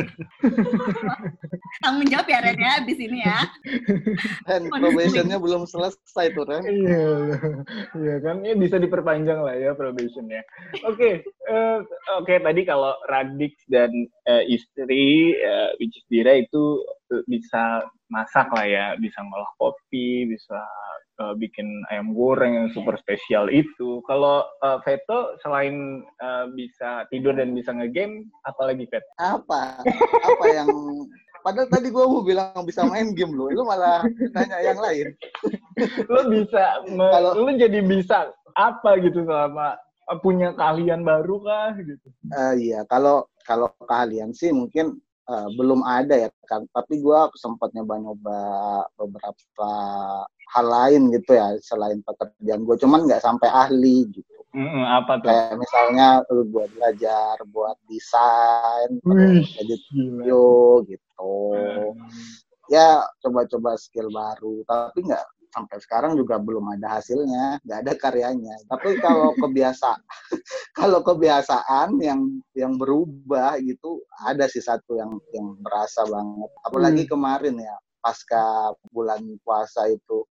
tanggung 1.84 2.08
jawab 2.10 2.26
ya 2.26 2.38
Ren 2.42 2.58
ya 2.58 2.70
abis 2.82 2.98
ini 2.98 3.18
ya. 3.22 3.40
Dan 4.46 4.70
probationnya 4.70 5.38
belum 5.38 5.66
selesai 5.66 6.34
tuh 6.34 6.44
Ren. 6.46 6.64
Iya, 6.64 7.08
iya 7.98 8.16
kan? 8.22 8.42
Ini 8.42 8.54
bisa 8.58 8.76
diperpanjang 8.78 9.40
lah 9.42 9.54
ya 9.56 9.72
probationnya. 9.74 10.42
Oke, 10.86 11.22
eh, 11.24 11.78
oke 12.18 12.34
tadi 12.42 12.60
kalau 12.66 12.94
Radix 13.08 13.58
dan 13.66 13.90
eh, 14.28 14.44
istri, 14.48 15.34
eh, 15.34 15.70
which 15.82 15.96
is 15.96 16.06
Dira 16.08 16.38
itu 16.38 16.82
bisa 17.28 17.84
masak 18.08 18.48
lah 18.50 18.64
ya, 18.64 18.86
bisa 18.96 19.20
ngolah 19.20 19.48
kopi, 19.56 20.24
bisa 20.26 20.58
eh, 21.20 21.34
bikin 21.36 21.64
ayam 21.88 22.12
goreng 22.12 22.52
yang 22.56 22.68
super 22.72 22.96
spesial 22.96 23.48
itu. 23.48 24.00
Kalau 24.04 24.42
eh, 24.60 24.78
Veto 24.82 25.36
selain 25.40 26.00
eh, 26.02 26.44
bisa 26.52 27.04
tidur 27.08 27.36
dan 27.36 27.52
bisa 27.52 27.72
ngegame, 27.72 28.26
apalagi 28.44 28.88
Vet? 28.88 29.04
apa 29.16 29.80
apa 30.24 30.44
yang 30.48 30.68
padahal 31.46 31.70
tadi 31.70 31.88
gua 31.88 32.10
mau 32.10 32.26
bilang 32.26 32.50
bisa 32.66 32.82
main 32.82 33.14
game 33.14 33.30
loh 33.30 33.46
lu 33.46 33.62
malah 33.62 34.02
nanya 34.34 34.58
yang 34.58 34.80
lain 34.82 35.14
Lo 36.10 36.26
bisa, 36.26 36.82
me- 36.90 37.06
Kalau- 37.14 37.38
lo 37.38 37.50
jadi 37.54 37.78
bisa 37.78 38.34
apa 38.58 38.98
gitu 38.98 39.22
selama 39.22 39.78
punya 40.24 40.50
keahlian 40.56 41.06
baru 41.06 41.38
kah 41.38 41.70
gitu? 41.78 42.08
Eh, 42.34 42.54
iya, 42.66 42.82
kalau 42.90 43.28
kalau 43.46 43.70
keahlian 43.86 44.34
sih 44.34 44.50
mungkin 44.50 44.98
eh, 45.28 45.48
belum 45.54 45.80
ada 45.84 46.14
ya 46.16 46.30
kan. 46.48 46.64
Tapi 46.72 47.04
gua 47.04 47.28
sempat 47.36 47.72
nyoba-nyoba 47.76 48.40
beberapa 48.96 49.70
hal 50.48 50.66
lain 50.66 51.12
gitu 51.12 51.36
ya 51.36 51.54
selain 51.60 52.00
pekerjaan 52.00 52.64
gue. 52.64 52.76
Cuman 52.80 53.04
nggak 53.04 53.20
sampai 53.20 53.48
ahli 53.52 54.08
gitu. 54.08 54.36
Mm-mm, 54.56 54.80
apa 54.80 55.20
tuh? 55.20 55.28
Kayak 55.28 55.60
misalnya 55.60 56.08
eh, 56.24 56.44
gua 56.48 56.64
belajar 56.72 57.34
buat 57.52 57.76
desain, 57.86 58.90
Wih, 59.04 59.44
edit 59.60 59.82
video 59.92 60.80
gitu. 60.88 61.36
Ya 62.68 63.04
coba-coba 63.24 63.76
skill 63.76 64.08
baru. 64.12 64.64
Tapi 64.64 65.04
nggak 65.04 65.24
sampai 65.52 65.78
sekarang 65.80 66.12
juga 66.16 66.36
belum 66.36 66.78
ada 66.78 67.00
hasilnya, 67.00 67.62
nggak 67.64 67.78
ada 67.86 67.92
karyanya. 67.96 68.56
Tapi 68.68 69.00
kalau 69.00 69.32
kebiasa, 69.36 69.96
kalau 70.78 71.00
kebiasaan 71.04 71.98
yang 72.00 72.40
yang 72.52 72.76
berubah 72.76 73.58
gitu, 73.62 74.02
ada 74.24 74.46
sih 74.46 74.62
satu 74.62 74.96
yang 74.98 75.12
yang 75.32 75.56
berasa 75.60 76.04
banget. 76.06 76.50
Apalagi 76.64 77.02
kemarin 77.08 77.56
ya, 77.58 77.76
pasca 77.98 78.72
bulan 78.94 79.20
puasa 79.42 79.90
itu, 79.90 80.24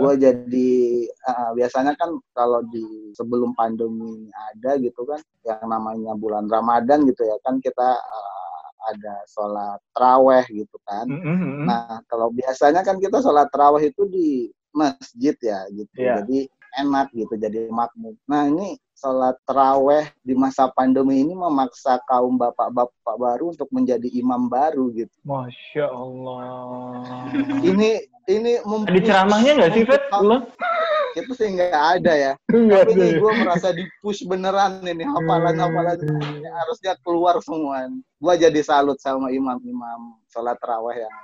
gue 0.00 0.12
jadi 0.16 0.72
eh, 1.06 1.50
biasanya 1.58 1.92
kan 2.00 2.16
kalau 2.32 2.64
di 2.72 3.12
sebelum 3.12 3.52
pandemi 3.54 4.30
ada 4.54 4.80
gitu 4.80 5.04
kan, 5.04 5.20
yang 5.44 5.62
namanya 5.68 6.16
bulan 6.16 6.48
Ramadan 6.48 7.04
gitu 7.06 7.22
ya 7.26 7.36
kan 7.44 7.60
kita 7.60 7.88
eh, 8.00 8.42
ada 8.90 9.14
sholat 9.30 9.78
traweh 9.94 10.44
gitu 10.50 10.76
kan. 10.82 11.06
Mm-mm. 11.06 11.68
Nah, 11.68 12.02
kalau 12.10 12.32
biasanya 12.34 12.82
kan 12.82 12.98
kita 12.98 13.22
sholat 13.22 13.46
terawih 13.54 13.90
itu 13.90 14.02
di 14.10 14.28
masjid 14.72 15.36
ya 15.38 15.68
gitu. 15.70 15.96
Iya. 16.00 16.24
Jadi 16.24 16.48
enak 16.72 17.12
gitu, 17.12 17.34
jadi 17.36 17.68
makmum. 17.68 18.16
Nah, 18.24 18.48
ini 18.48 18.80
sholat 18.96 19.36
terawih 19.44 20.06
di 20.22 20.32
masa 20.32 20.70
pandemi 20.72 21.20
ini 21.20 21.34
memaksa 21.34 21.98
kaum 22.06 22.38
bapak-bapak 22.38 23.16
baru 23.18 23.50
untuk 23.52 23.68
menjadi 23.74 24.08
imam 24.14 24.46
baru 24.46 24.88
gitu. 24.94 25.12
Masya 25.26 25.86
Allah. 25.90 27.28
Ini 27.60 27.90
ini 28.30 28.52
Ada 28.62 29.00
ceramahnya 29.02 29.50
nggak 29.58 29.72
sih, 29.74 29.84
Fet? 29.84 30.02
Itu 31.16 31.32
sih 31.36 31.48
nggak 31.52 31.82
ada 32.00 32.12
ya. 32.12 32.32
Nggak 32.48 32.80
Tapi 32.88 32.92
ada 32.92 33.04
ini 33.04 33.08
ya? 33.12 33.20
gue 33.20 33.32
merasa 33.44 33.68
di 33.72 33.84
push 34.00 34.24
beneran 34.24 34.80
ini 34.84 35.04
hafalan-hafalan 35.04 35.98
ini 36.00 36.48
harusnya 36.48 36.96
keluar 37.04 37.40
semua. 37.44 37.88
Gue 38.18 38.34
jadi 38.40 38.60
salut 38.64 38.96
sama 39.02 39.28
imam-imam 39.28 40.16
sholat 40.32 40.56
terawih 40.60 41.04
yang 41.04 41.16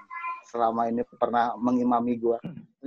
selama 0.49 0.89
ini 0.89 1.05
pernah 1.21 1.53
mengimami 1.61 2.17
gue. 2.17 2.39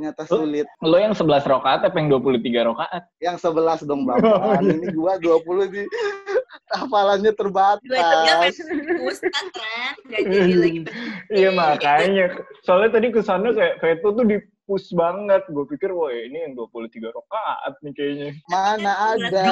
Ternyata 0.02 0.26
sulit. 0.26 0.66
Lo 0.82 0.98
yang 0.98 1.14
11 1.14 1.46
rokaat 1.46 1.86
apa 1.86 1.94
yang 1.94 2.10
23 2.10 2.42
rokaat? 2.66 3.06
yang 3.22 3.38
11 3.38 3.86
dong 3.86 4.02
Oh, 4.02 4.18
Bapak. 4.18 4.66
iya. 4.66 4.74
Ini 4.74 4.88
gua 4.98 5.14
20 5.22 5.46
di 5.70 5.86
hafalannya 6.74 7.30
terbatas. 7.38 7.86
Dua 7.86 8.50
itu 8.50 8.66
Ustaz 9.06 9.46
Ren 9.54 9.94
nggak 10.02 10.22
jadi 10.26 10.54
lagi 10.58 10.80
Iya 11.38 11.50
makanya. 11.54 12.26
Soalnya 12.66 12.98
tadi 12.98 13.14
ke 13.14 13.22
sana 13.22 13.54
kayak 13.54 13.78
Veto 13.78 14.10
tuh 14.12 14.26
di 14.26 14.42
push 14.64 14.90
banget. 14.92 15.44
Gue 15.48 15.68
pikir, 15.68 15.92
wah 15.92 16.10
ini 16.10 16.48
yang 16.48 16.54
23 16.56 17.12
rokaat 17.12 17.74
nih 17.84 17.92
kayaknya. 17.92 18.30
Mana 18.48 18.94
ada? 19.14 19.44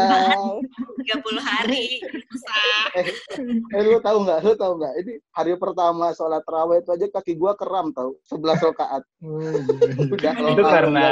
30 0.98 1.04
hari 1.40 2.00
susah 2.26 2.88
Eh 3.70 3.82
lu 3.84 4.00
tahu 4.00 4.24
nggak? 4.24 4.40
Lu 4.42 4.54
tahu 4.56 4.74
nggak? 4.80 4.94
Ini 4.98 5.14
hari 5.30 5.54
pertama 5.56 6.16
sholat 6.16 6.40
terawih 6.42 6.80
itu 6.80 6.90
aja 6.90 7.06
kaki 7.12 7.36
gua 7.36 7.52
kram 7.54 7.92
tau. 7.92 8.16
11 8.32 8.64
rakaat. 8.64 9.04
Udah 10.08 10.32
kalau 10.32 10.39
itu 10.48 10.62
karena 10.64 11.06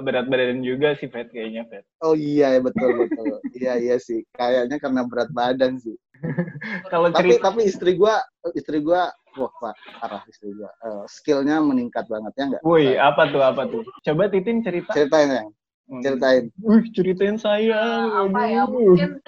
berat 0.00 0.26
badan 0.26 0.60
juga 0.66 0.98
sih, 0.98 1.06
Fet, 1.06 1.30
kayaknya, 1.30 1.62
Fet. 1.70 1.84
Oh 2.02 2.18
iya 2.18 2.58
ya 2.58 2.60
betul 2.60 2.90
betul. 3.06 3.40
iya 3.54 3.72
iya 3.78 3.96
sih. 4.02 4.26
Kayaknya 4.34 4.76
karena 4.82 5.02
berat 5.06 5.30
badan 5.30 5.78
sih. 5.78 5.94
Kalau 6.92 7.12
Tapi 7.12 7.36
cerita 7.36 7.52
tapi 7.52 7.60
istri 7.68 7.92
gua 7.94 8.24
istri 8.56 8.80
gua 8.80 9.12
wah 9.36 9.52
pak 9.60 9.76
parah 10.00 10.22
istri 10.26 10.50
gua. 10.56 10.72
Eh, 10.82 11.04
skillnya 11.12 11.60
meningkat 11.60 12.08
banget 12.08 12.32
ya 12.34 12.44
enggak? 12.48 12.62
Woi, 12.64 12.96
apa 12.96 13.28
tuh 13.28 13.42
apa 13.44 13.62
tuh? 13.68 13.84
Coba 14.02 14.32
Titin 14.32 14.64
cerita. 14.64 14.92
Ceritain 14.96 15.30
yang 15.30 15.48
Hmm. 15.86 16.02
ceritain. 16.02 16.50
Wih, 16.66 16.82
ceritain 16.90 17.38
saya. 17.38 17.78
Eh, 17.78 18.06
apa 18.26 18.40
ya 18.50 18.66
Aduh. 18.66 18.74
mungkin 18.74 19.22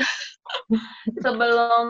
sebelum 1.24 1.86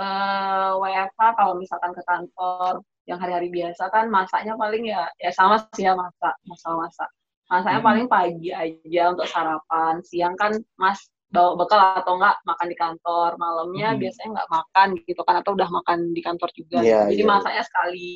eh, 0.00 0.70
WFH 0.80 1.20
kalau 1.36 1.54
misalkan 1.60 1.92
ke 1.92 2.02
kantor 2.08 2.80
yang 3.10 3.18
hari-hari 3.18 3.50
biasa 3.50 3.90
kan 3.90 4.06
masaknya 4.06 4.54
paling 4.54 4.86
ya 4.86 5.10
ya 5.18 5.30
sama 5.34 5.58
sih 5.74 5.84
ya 5.86 5.92
masak 5.98 6.34
masak-masak 6.46 7.10
masaknya 7.50 7.80
Hmm. 7.82 7.88
paling 7.90 8.06
pagi 8.06 8.48
aja 8.54 9.02
untuk 9.12 9.26
sarapan 9.26 9.98
siang 10.06 10.34
kan 10.38 10.54
mas 10.78 11.02
bawa 11.32 11.56
bekal 11.56 11.80
atau 11.96 12.20
enggak 12.20 12.36
makan 12.44 12.66
di 12.68 12.76
kantor 12.76 13.30
malamnya 13.40 13.88
Hmm. 13.96 14.00
biasanya 14.00 14.28
enggak 14.38 14.50
makan 14.52 14.88
gitu 15.02 15.22
kan 15.26 15.34
atau 15.42 15.50
udah 15.56 15.68
makan 15.68 15.98
di 16.14 16.20
kantor 16.22 16.48
juga 16.54 16.78
Iya, 16.84 17.00
jadi 17.10 17.22
iya. 17.24 17.30
masaknya 17.30 17.64
sekali 17.66 18.10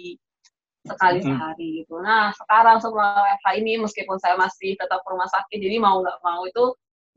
sekali 0.87 1.19
Hmm. 1.19 1.29
sehari 1.35 1.69
gitu 1.83 1.95
nah 1.99 2.31
sekarang 2.39 2.79
setelah 2.79 3.19
WFH 3.27 3.49
ini 3.59 3.73
meskipun 3.83 4.17
saya 4.23 4.39
masih 4.39 4.79
tetap 4.79 5.03
ke 5.03 5.09
rumah 5.11 5.27
sakit 5.27 5.59
jadi 5.59 5.83
mau 5.83 5.99
nggak 5.99 6.19
mau 6.23 6.47
itu 6.47 6.65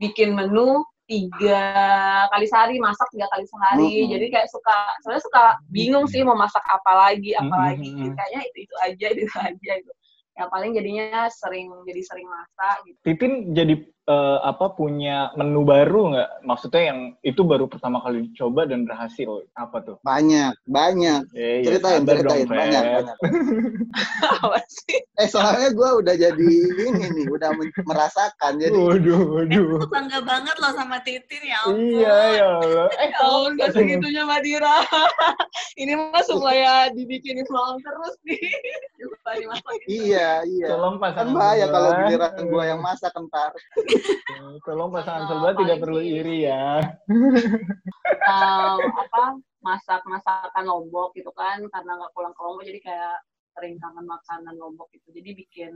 bikin 0.01 0.33
menu 0.33 0.81
tiga 1.10 1.62
kali 2.30 2.46
sehari 2.46 2.78
masak 2.78 3.10
tiga 3.10 3.25
kali 3.34 3.42
sehari 3.50 4.06
Mhm. 4.06 4.10
jadi 4.13 4.25
kayak 4.30 4.48
suka 4.54 4.78
sebenarnya 5.01 5.24
suka 5.25 5.44
bingung 5.74 6.06
sih 6.06 6.22
mau 6.22 6.38
masak 6.38 6.62
apa 6.70 6.92
lagi 6.94 7.34
apa 7.34 7.50
lagi 7.58 7.89
gitu. 7.89 8.13
kayaknya 8.13 8.42
itu 8.46 8.58
itu 8.70 8.75
aja 8.86 9.06
itu 9.18 9.25
aja 9.42 9.72
gitu 9.82 9.92
ya 10.38 10.46
paling 10.48 10.72
jadinya 10.72 11.25
sering 11.28 11.68
jadi 11.84 12.01
sering 12.06 12.28
masak 12.30 12.78
gitu 12.86 13.00
Titin 13.04 13.34
jadi 13.58 13.74
eh, 14.10 14.38
apa 14.42 14.74
punya 14.74 15.30
menu 15.38 15.62
baru 15.63 16.10
nggak? 16.12 16.30
Maksudnya 16.42 16.82
yang 16.89 17.00
itu 17.22 17.42
baru 17.46 17.70
pertama 17.70 18.01
kali 18.01 18.25
dicoba 18.28 18.66
dan 18.66 18.89
berhasil. 18.89 19.46
Apa 19.54 19.86
tuh? 19.86 19.96
Banyak, 20.01 20.58
banyak. 20.66 21.30
Eh, 21.38 21.62
ya 21.62 21.78
Ceritain, 21.78 22.01
sabar 22.01 22.16
ceritain. 22.18 22.25
dong, 22.25 22.50
banyak, 22.50 22.82
Feb. 22.82 22.96
banyak. 22.98 23.18
apa 24.44 24.60
sih 24.66 24.98
Eh, 25.20 25.28
soalnya 25.28 25.70
gue 25.75 25.89
udah 26.00 26.16
jadi 26.16 26.48
ini 26.88 27.06
nih, 27.12 27.25
udah 27.28 27.51
merasakan. 27.84 28.56
Jadi, 28.58 28.72
Waduh, 28.72 29.22
waduh. 29.36 29.84
Aku 29.84 29.92
bangga 29.92 30.20
banget 30.24 30.56
loh 30.63 30.72
sama 30.74 30.98
Titin 31.04 31.44
ya 31.44 31.58
ampun. 31.68 31.75
Iya, 31.78 32.18
ya 32.39 32.46
Allah. 32.63 32.88
Eh, 33.04 33.10
Oh, 33.20 33.51
nggak 33.51 33.75
segitunya 33.75 34.24
Mbak 34.24 34.42
Dira. 34.42 34.78
Ini 35.82 35.92
mah 35.96 36.24
supaya 36.24 36.88
dibikinin 36.96 37.44
vlog 37.46 37.84
terus 37.84 38.16
nih. 38.24 38.39
Supaya 38.96 39.36
dimasakin. 39.44 39.88
iya, 39.92 40.30
iya. 40.48 40.68
tolong 40.72 40.96
Kan 40.98 41.04
pasangan 41.04 41.36
bahaya 41.36 41.66
kalau 41.68 41.89
giliran 42.00 42.34
gue 42.48 42.63
yang 42.63 42.80
masak 42.80 43.12
ntar. 43.28 43.51
Tolong 44.62 44.89
pasangan 44.89 45.24
sebelah 45.25 45.53
tidak 45.56 45.77
perlu 45.79 46.00
iri 46.00 46.46
ya. 46.46 46.79
um, 48.25 48.79
apa 48.96 49.24
masak 49.60 50.01
masakan 50.06 50.65
lombok 50.65 51.12
gitu 51.13 51.32
kan 51.34 51.60
karena 51.68 51.91
nggak 51.96 52.12
pulang 52.13 52.32
ke 52.32 52.41
lombok 52.41 52.63
jadi 52.63 52.79
kayak 52.79 53.15
sering 53.51 53.75
kangen 53.75 54.06
makanan 54.06 54.56
lombok 54.56 54.88
gitu 54.91 55.12
jadi 55.12 55.36
bikin 55.36 55.72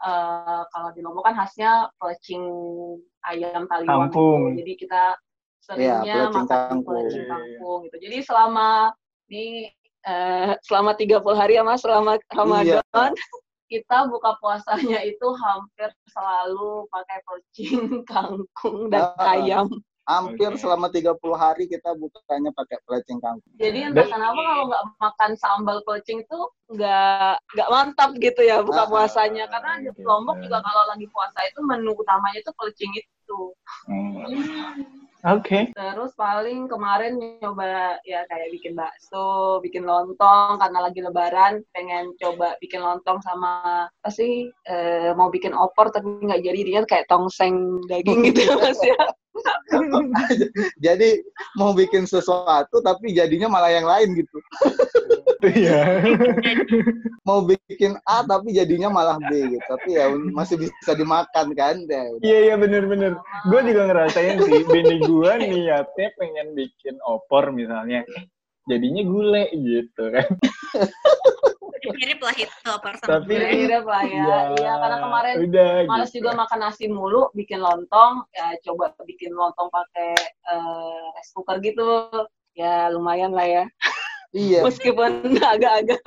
eh, 0.00 0.62
kalau 0.68 0.90
di 0.90 1.00
lombok 1.00 1.22
kan 1.22 1.36
khasnya 1.36 1.86
pelecing 1.96 2.42
ayam 3.24 3.66
taliwang 3.66 4.10
Kampung. 4.10 4.40
gitu. 4.52 4.58
jadi 4.64 4.72
kita 4.74 5.02
seringnya 5.60 6.02
Iya, 6.02 6.14
pelecing 6.18 6.34
masak 6.34 6.58
kangkung. 6.66 6.86
pelecing 6.88 7.14
Iya, 7.14 7.22
iya. 7.22 7.30
kangkung 7.30 7.78
gitu 7.86 7.96
jadi 8.02 8.16
selama 8.24 8.68
di 9.28 9.44
eh, 10.02 10.52
selama 10.64 10.90
30 10.94 11.22
hari 11.36 11.52
ya 11.54 11.62
mas 11.62 11.78
selama 11.78 12.18
Ramadan 12.32 13.10
kita 13.68 14.08
buka 14.08 14.34
puasanya 14.40 15.04
itu 15.04 15.28
hampir 15.36 15.92
selalu 16.08 16.88
pakai 16.88 17.18
pelecing 17.22 17.80
kangkung 18.10 18.88
dan 18.88 19.12
ah. 19.20 19.36
ayam 19.36 19.68
Hampir 20.08 20.56
Oke. 20.56 20.64
selama 20.64 20.88
30 20.88 21.20
hari 21.36 21.68
kita 21.68 21.92
bukanya 21.92 22.48
pakai 22.56 22.80
pelecing 22.88 23.20
kangkung. 23.20 23.52
Jadi 23.60 23.92
entah 23.92 24.08
Dan- 24.08 24.16
kenapa 24.16 24.40
kalau 24.40 24.64
nggak 24.72 24.84
makan 24.96 25.30
sambal 25.36 25.84
pelecing 25.84 26.24
itu 26.24 26.40
nggak 26.72 27.36
nggak 27.52 27.68
mantap 27.68 28.10
gitu 28.16 28.40
ya 28.40 28.64
buka 28.64 28.88
puasanya. 28.88 29.44
Karena 29.52 29.84
di 29.84 29.92
gitu. 29.92 30.08
Lombok 30.08 30.40
juga 30.40 30.64
kalau 30.64 30.88
lagi 30.88 31.04
puasa 31.12 31.44
itu 31.44 31.60
menu 31.60 31.92
utamanya 31.92 32.40
itu 32.40 32.48
pelecing 32.56 32.92
itu. 32.96 33.40
Hmm. 33.84 34.80
Oke. 35.26 35.74
Terus 35.74 36.14
paling 36.14 36.70
kemarin 36.70 37.18
nyoba 37.42 37.98
ya 38.06 38.22
kayak 38.30 38.54
bikin 38.54 38.78
bakso, 38.78 39.58
bikin 39.58 39.82
lontong 39.82 40.62
karena 40.62 40.78
lagi 40.78 41.00
lebaran 41.02 41.58
pengen 41.74 42.14
coba 42.22 42.54
bikin 42.62 42.78
lontong 42.78 43.18
sama 43.26 43.86
apa 43.90 44.10
sih 44.14 44.46
eh, 44.46 45.10
mau 45.18 45.26
bikin 45.26 45.50
opor 45.50 45.90
tapi 45.90 46.22
nggak 46.22 46.42
jadi 46.46 46.60
dia 46.62 46.80
kayak 46.86 47.10
tongseng 47.10 47.82
daging 47.90 48.30
gitu 48.30 48.46
mas 48.62 48.78
ya. 48.78 48.98
Jadi 50.86 51.22
mau 51.56 51.72
bikin 51.76 52.04
sesuatu 52.04 52.80
tapi 52.82 53.14
jadinya 53.14 53.48
malah 53.48 53.70
yang 53.72 53.86
lain 53.86 54.14
gitu. 54.18 54.38
Iya. 55.38 56.02
Mau 57.28 57.46
bikin 57.46 57.94
A 58.10 58.26
tapi 58.26 58.56
jadinya 58.56 58.90
malah 58.90 59.22
B 59.22 59.54
gitu. 59.54 59.64
Tapi 59.70 59.94
ya 59.94 60.10
masih 60.34 60.58
bisa 60.58 60.98
dimakan 60.98 61.54
kan. 61.54 61.78
Ya. 61.86 62.02
Iya 62.24 62.38
iya 62.50 62.54
bener-bener. 62.58 63.14
Gue 63.46 63.60
juga 63.62 63.86
ngerasain 63.86 64.42
sih. 64.42 64.66
Bini 64.66 64.98
gue 64.98 65.32
niatnya 65.38 66.08
pengen 66.18 66.58
bikin 66.58 66.98
opor 67.06 67.54
misalnya. 67.54 68.02
Jadinya 68.66 69.02
gulai 69.06 69.46
gitu 69.54 70.10
kan. 70.10 70.26
Mirip 71.82 72.20
lah 72.20 72.34
itu 72.34 73.06
Tapi-. 73.06 73.38
Mirip 73.38 73.84
lah 73.86 74.04
ya. 74.04 74.24
Iya 74.56 74.72
karena 74.78 74.96
kemarin 75.02 75.34
Udah. 75.46 75.70
Males 75.86 76.10
gitu. 76.10 76.16
juga 76.22 76.30
makan 76.34 76.58
nasi 76.60 76.84
mulu, 76.90 77.30
bikin 77.34 77.60
lontong, 77.62 78.26
ya 78.34 78.56
coba 78.66 78.92
bikin 79.06 79.32
lontong 79.34 79.68
pakai 79.70 80.12
eh, 80.26 81.04
rice 81.14 81.32
cooker 81.34 81.56
gitu. 81.62 81.88
Ya 82.58 82.90
lumayan 82.90 83.32
lah 83.32 83.46
ya. 83.46 83.64
Iya. 84.34 84.60
Meskipun 84.66 85.38
agak-agak. 85.38 86.02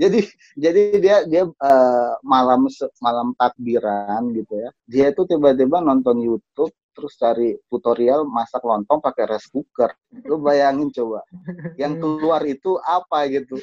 jadi 0.00 0.20
jadi 0.56 0.82
dia 0.98 1.16
dia 1.28 1.42
eh, 1.46 2.12
malam 2.24 2.66
malam 2.98 3.36
takbiran 3.36 4.32
gitu 4.32 4.54
ya 4.56 4.70
dia 4.88 5.06
tuh 5.12 5.28
tiba-tiba 5.28 5.84
nonton 5.84 6.16
YouTube 6.24 6.72
terus 6.96 7.12
cari 7.14 7.54
tutorial 7.68 8.24
masak 8.24 8.60
lontong 8.60 8.98
pakai 8.98 9.28
rice 9.28 9.46
cooker 9.46 9.92
lu 10.24 10.40
bayangin 10.40 10.88
coba 10.90 11.20
yang 11.76 11.94
keluar 11.96 12.40
itu 12.42 12.74
apa 12.80 13.28
gitu 13.28 13.52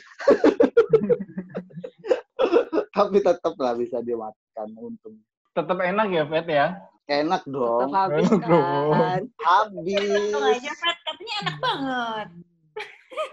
tapi 2.93 3.17
tetap 3.19 3.54
lah 3.58 3.74
bisa 3.74 4.00
dimakan 4.00 4.69
untung 4.78 5.17
Tetap 5.54 5.78
enak 5.78 6.08
ya, 6.10 6.24
Fet 6.26 6.48
ya? 6.48 6.67
enak 7.06 7.41
Tetap 7.41 7.52
dong 7.52 7.89
habis 7.91 8.26
Enak 8.26 8.43
dong. 8.43 8.89
kan. 8.89 9.22
habis 9.39 10.34
aja 10.34 10.72
katanya 10.74 11.34
enak 11.41 11.58
banget. 11.60 12.28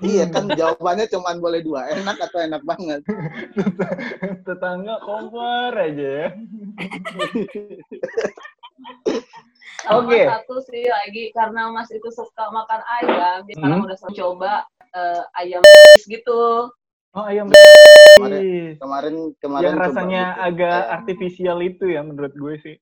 iya 0.02 0.24
kan 0.26 0.44
jawabannya 0.50 1.06
cuma 1.08 1.34
boleh 1.34 1.60
dua 1.60 1.88
enak 1.88 2.16
atau 2.20 2.38
enak 2.38 2.60
banget 2.60 3.00
Tetangga 4.44 5.00
kompor 5.00 5.72
aja 5.72 6.08
ya. 6.20 6.28
Sama 9.80 10.04
Oke. 10.04 10.20
satu 10.26 10.54
sih 10.60 10.84
lagi, 10.84 11.32
karena 11.32 11.72
Mas 11.72 11.88
itu 11.88 12.08
suka 12.10 12.52
makan 12.52 12.80
ayam, 13.00 13.38
jadi 13.48 13.54
sekarang 13.56 13.78
Hmm. 13.80 13.86
udah 13.88 13.96
sering 13.96 14.16
coba 14.16 14.52
eh, 14.90 15.22
ayam 15.38 15.62
gitu. 16.04 16.68
Oh, 17.10 17.24
ayam 17.24 17.46
Kemarin- 17.50 18.74
kemarin 18.76 19.14
kemarin 19.38 19.64
yang 19.64 19.76
rasanya 19.78 20.24
gitu. 20.30 20.46
agak 20.46 20.74
Ayam. 20.76 20.94
artifisial 20.94 21.58
itu 21.60 21.84
ya 21.86 22.00
menurut 22.02 22.34
gue 22.34 22.54
sih. 22.60 22.76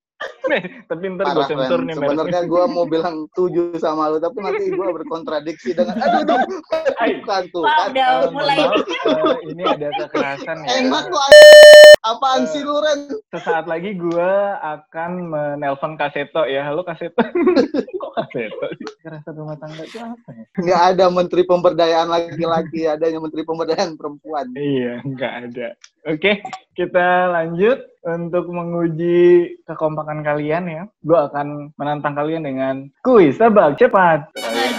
Tapi 0.88 1.04
ntar 1.14 1.30
gue 1.30 1.44
sensor 1.46 1.80
nih 1.86 1.94
Sebenarnya 1.94 2.42
gue 2.50 2.62
mau 2.72 2.84
bilang 2.88 3.30
tujuh 3.38 3.78
sama 3.78 4.10
lu, 4.10 4.18
tapi 4.18 4.42
nanti 4.42 4.66
gue 4.66 4.88
berkontradiksi 5.02 5.78
dengan 5.78 5.94
aduh, 5.94 6.26
aduh, 6.26 6.38
bukan 7.22 7.42
tuh. 7.54 7.62
Wah, 7.62 7.86
kan. 7.86 7.90
udah 7.94 8.10
mulai. 8.34 8.58
eh, 8.58 9.36
ini 9.54 9.62
ada 9.62 9.88
kekerasan 9.94 10.56
ya. 10.66 10.68
Enak 10.82 11.04
kok. 11.06 11.26
Apaan 12.08 12.48
sih 12.50 12.62
lu 12.64 12.78
Ren? 12.80 13.10
Sesaat 13.30 13.68
lagi 13.68 13.94
gue 13.94 14.32
akan 14.64 15.28
menelpon 15.28 15.94
Kaseto 16.00 16.48
ya. 16.48 16.64
Halo 16.66 16.82
Kaseto. 16.86 17.20
Kok 18.00 18.12
Kaseto 18.16 18.66
sih? 18.80 18.86
Kekerasan 18.98 19.34
rumah 19.36 19.58
tangga 19.60 19.82
itu 19.84 19.98
apa 20.00 20.30
ya? 20.32 20.44
Nggak 20.56 20.82
ada 20.94 21.04
menteri 21.12 21.42
pemberdayaan 21.44 22.08
laki-laki, 22.08 22.88
adanya 22.88 23.18
menteri 23.20 23.42
pemberdayaan 23.44 23.98
perempuan. 23.98 24.46
Iya, 24.56 25.04
nggak 25.04 25.32
ada. 25.50 25.68
Oke, 26.08 26.40
kita 26.72 27.06
lanjut 27.34 27.82
untuk 28.10 28.48
menguji 28.48 29.20
kekompakan 29.62 30.22
kalian 30.22 30.64
ya. 30.64 30.82
Gue 31.00 31.18
akan 31.18 31.72
menantang 31.76 32.14
kalian 32.14 32.42
dengan 32.42 32.74
kuis 33.00 33.36
tebak 33.36 33.76
cepat. 33.76 34.32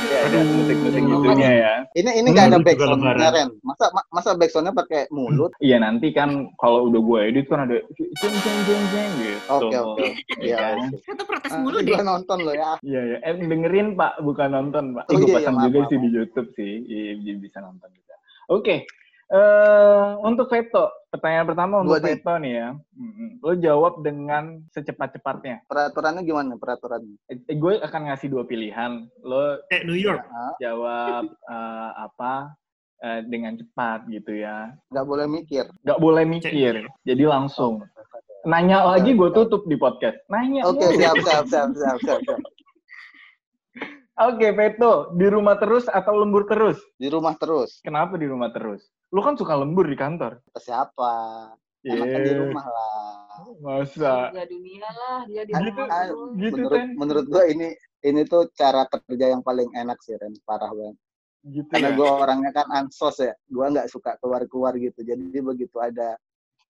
Ya, 0.09 0.41
musik-musik 0.43 1.37
ya. 1.37 1.85
Ini 1.93 2.09
ini 2.19 2.27
nggak 2.29 2.49
ada 2.49 2.57
lebaran. 2.59 3.29
Ren. 3.29 3.47
Masa 3.61 3.87
ma- 3.89 4.09
masa 4.11 4.33
backsoundnya 4.33 4.73
pakai 4.73 5.07
mulut? 5.09 5.53
Iya 5.57 5.79
nanti 5.79 6.09
kan 6.09 6.49
kalau 6.55 6.89
udah 6.89 6.99
gue 6.99 7.19
edit 7.23 7.45
kan 7.45 7.63
ada 7.63 7.77
jeng 7.95 8.35
jeng 8.35 8.57
jeng 8.65 8.83
jeng 8.89 9.09
gitu. 9.21 9.39
Oke 9.47 9.75
oke. 9.77 10.05
Iya 10.37 10.43
Iya. 10.43 10.57
kan? 10.57 10.77
oke. 10.89 10.97
Itu 11.07 11.23
protes 11.23 11.51
Ah, 11.51 11.59
mulu 11.61 11.77
deh. 11.79 11.93
gua 11.93 12.03
nonton 12.03 12.37
lo 12.41 12.51
ya. 12.51 12.71
Iya 12.81 13.01
ya. 13.05 13.17
Eh 13.21 13.33
dengerin 13.39 13.87
Pak, 13.95 14.13
bukan 14.19 14.49
nonton 14.49 14.83
Pak. 14.93 15.03
Oh, 15.07 15.13
gue 15.13 15.21
iya, 15.21 15.29
iya, 15.29 15.35
pasang 15.39 15.55
juga 15.63 15.79
sih 15.87 15.97
di 15.97 16.09
YouTube 16.09 16.49
sih. 16.53 16.73
Iya, 16.83 17.11
jadi 17.21 17.37
bisa 17.39 17.57
nonton 17.59 17.89
juga. 17.89 18.15
Oke. 18.49 18.75
Eh, 19.29 20.07
untuk 20.25 20.49
veto, 20.49 20.89
pertanyaan 21.13 21.45
pertama 21.45 21.85
untuk 21.85 22.01
nih. 22.01 22.17
veto 22.17 22.33
nih 22.41 22.53
ya. 22.57 22.69
Lo 23.45 23.53
jawab 23.53 24.01
dengan 24.01 24.65
secepat-cepatnya. 24.73 25.69
Peraturannya 25.69 26.25
gimana 26.25 26.57
peraturannya? 26.57 27.13
Eh, 27.29 27.37
gue 27.53 27.77
akan 27.77 28.09
ngasih 28.09 28.33
dua 28.33 28.49
pilihan. 28.49 29.05
Lo 29.21 29.61
Eh, 29.69 29.85
New 29.85 29.93
York. 29.93 30.25
Ah, 30.33 30.57
jawab 30.57 31.29
eh, 31.29 31.91
apa 32.09 32.57
eh, 33.05 33.21
dengan 33.29 33.53
cepat 33.53 34.09
gitu 34.09 34.33
ya. 34.33 34.73
Nggak 34.89 35.05
boleh 35.05 35.25
mikir. 35.29 35.65
Gak 35.85 35.99
boleh 36.01 36.23
mikir. 36.25 36.89
Jadi 37.05 37.23
langsung. 37.29 37.85
Nanya 38.49 38.81
lagi 38.81 39.13
gue 39.13 39.29
tutup 39.29 39.61
di 39.69 39.77
podcast. 39.77 40.17
Nanya. 40.25 40.65
Oke, 40.65 40.89
mulu. 40.89 40.97
siap, 40.97 41.15
siap, 41.21 41.45
siap, 41.45 41.69
siap, 41.77 41.97
siap, 42.01 42.19
siap. 42.25 42.39
Oke, 44.19 44.51
veto. 44.51 45.15
Di 45.15 45.31
rumah 45.31 45.55
terus 45.55 45.87
atau 45.87 46.11
lembur 46.19 46.43
terus? 46.43 46.75
Di 46.99 47.07
rumah 47.07 47.39
terus. 47.39 47.79
Kenapa 47.79 48.19
di 48.19 48.27
rumah 48.27 48.51
terus? 48.51 48.83
Lu 49.15 49.23
kan 49.23 49.39
suka 49.39 49.55
lembur 49.55 49.87
di 49.87 49.95
kantor. 49.95 50.43
Ke 50.51 50.59
siapa? 50.59 51.11
Enakan 51.79 52.19
di 52.19 52.27
Iya. 52.27 52.39
rumah 52.43 52.65
lah. 52.67 53.47
Masa? 53.63 54.35
Dia 54.35 54.43
dunia 54.43 54.83
lah, 54.91 55.23
dia 55.23 55.47
di 55.47 55.55
Gitu, 55.55 55.71
rumah 55.71 55.87
Ah, 55.87 56.03
terus. 56.11 56.29
gitu 56.35 56.53
menurut 56.59 56.75
kan? 56.75 56.87
menurut 56.99 57.25
gua 57.31 57.43
ini 57.47 57.67
ini 58.03 58.21
tuh 58.27 58.51
cara 58.51 58.83
kerja 58.83 59.25
yang 59.31 59.39
paling 59.39 59.71
enak 59.71 59.95
sih 60.03 60.19
Ren 60.19 60.35
parah 60.43 60.67
banget 60.75 60.99
Gitu 61.39 61.71
karena 61.71 61.89
ya? 61.89 61.95
gua 61.95 62.09
orangnya 62.19 62.51
kan 62.51 62.67
ansos 62.75 63.23
ya 63.23 63.31
gua 63.47 63.71
nggak 63.71 63.87
suka 63.87 64.19
keluar 64.19 64.43
keluar 64.51 64.75
gitu 64.75 64.99
jadi 64.99 65.39
begitu 65.39 65.79
ada 65.79 66.19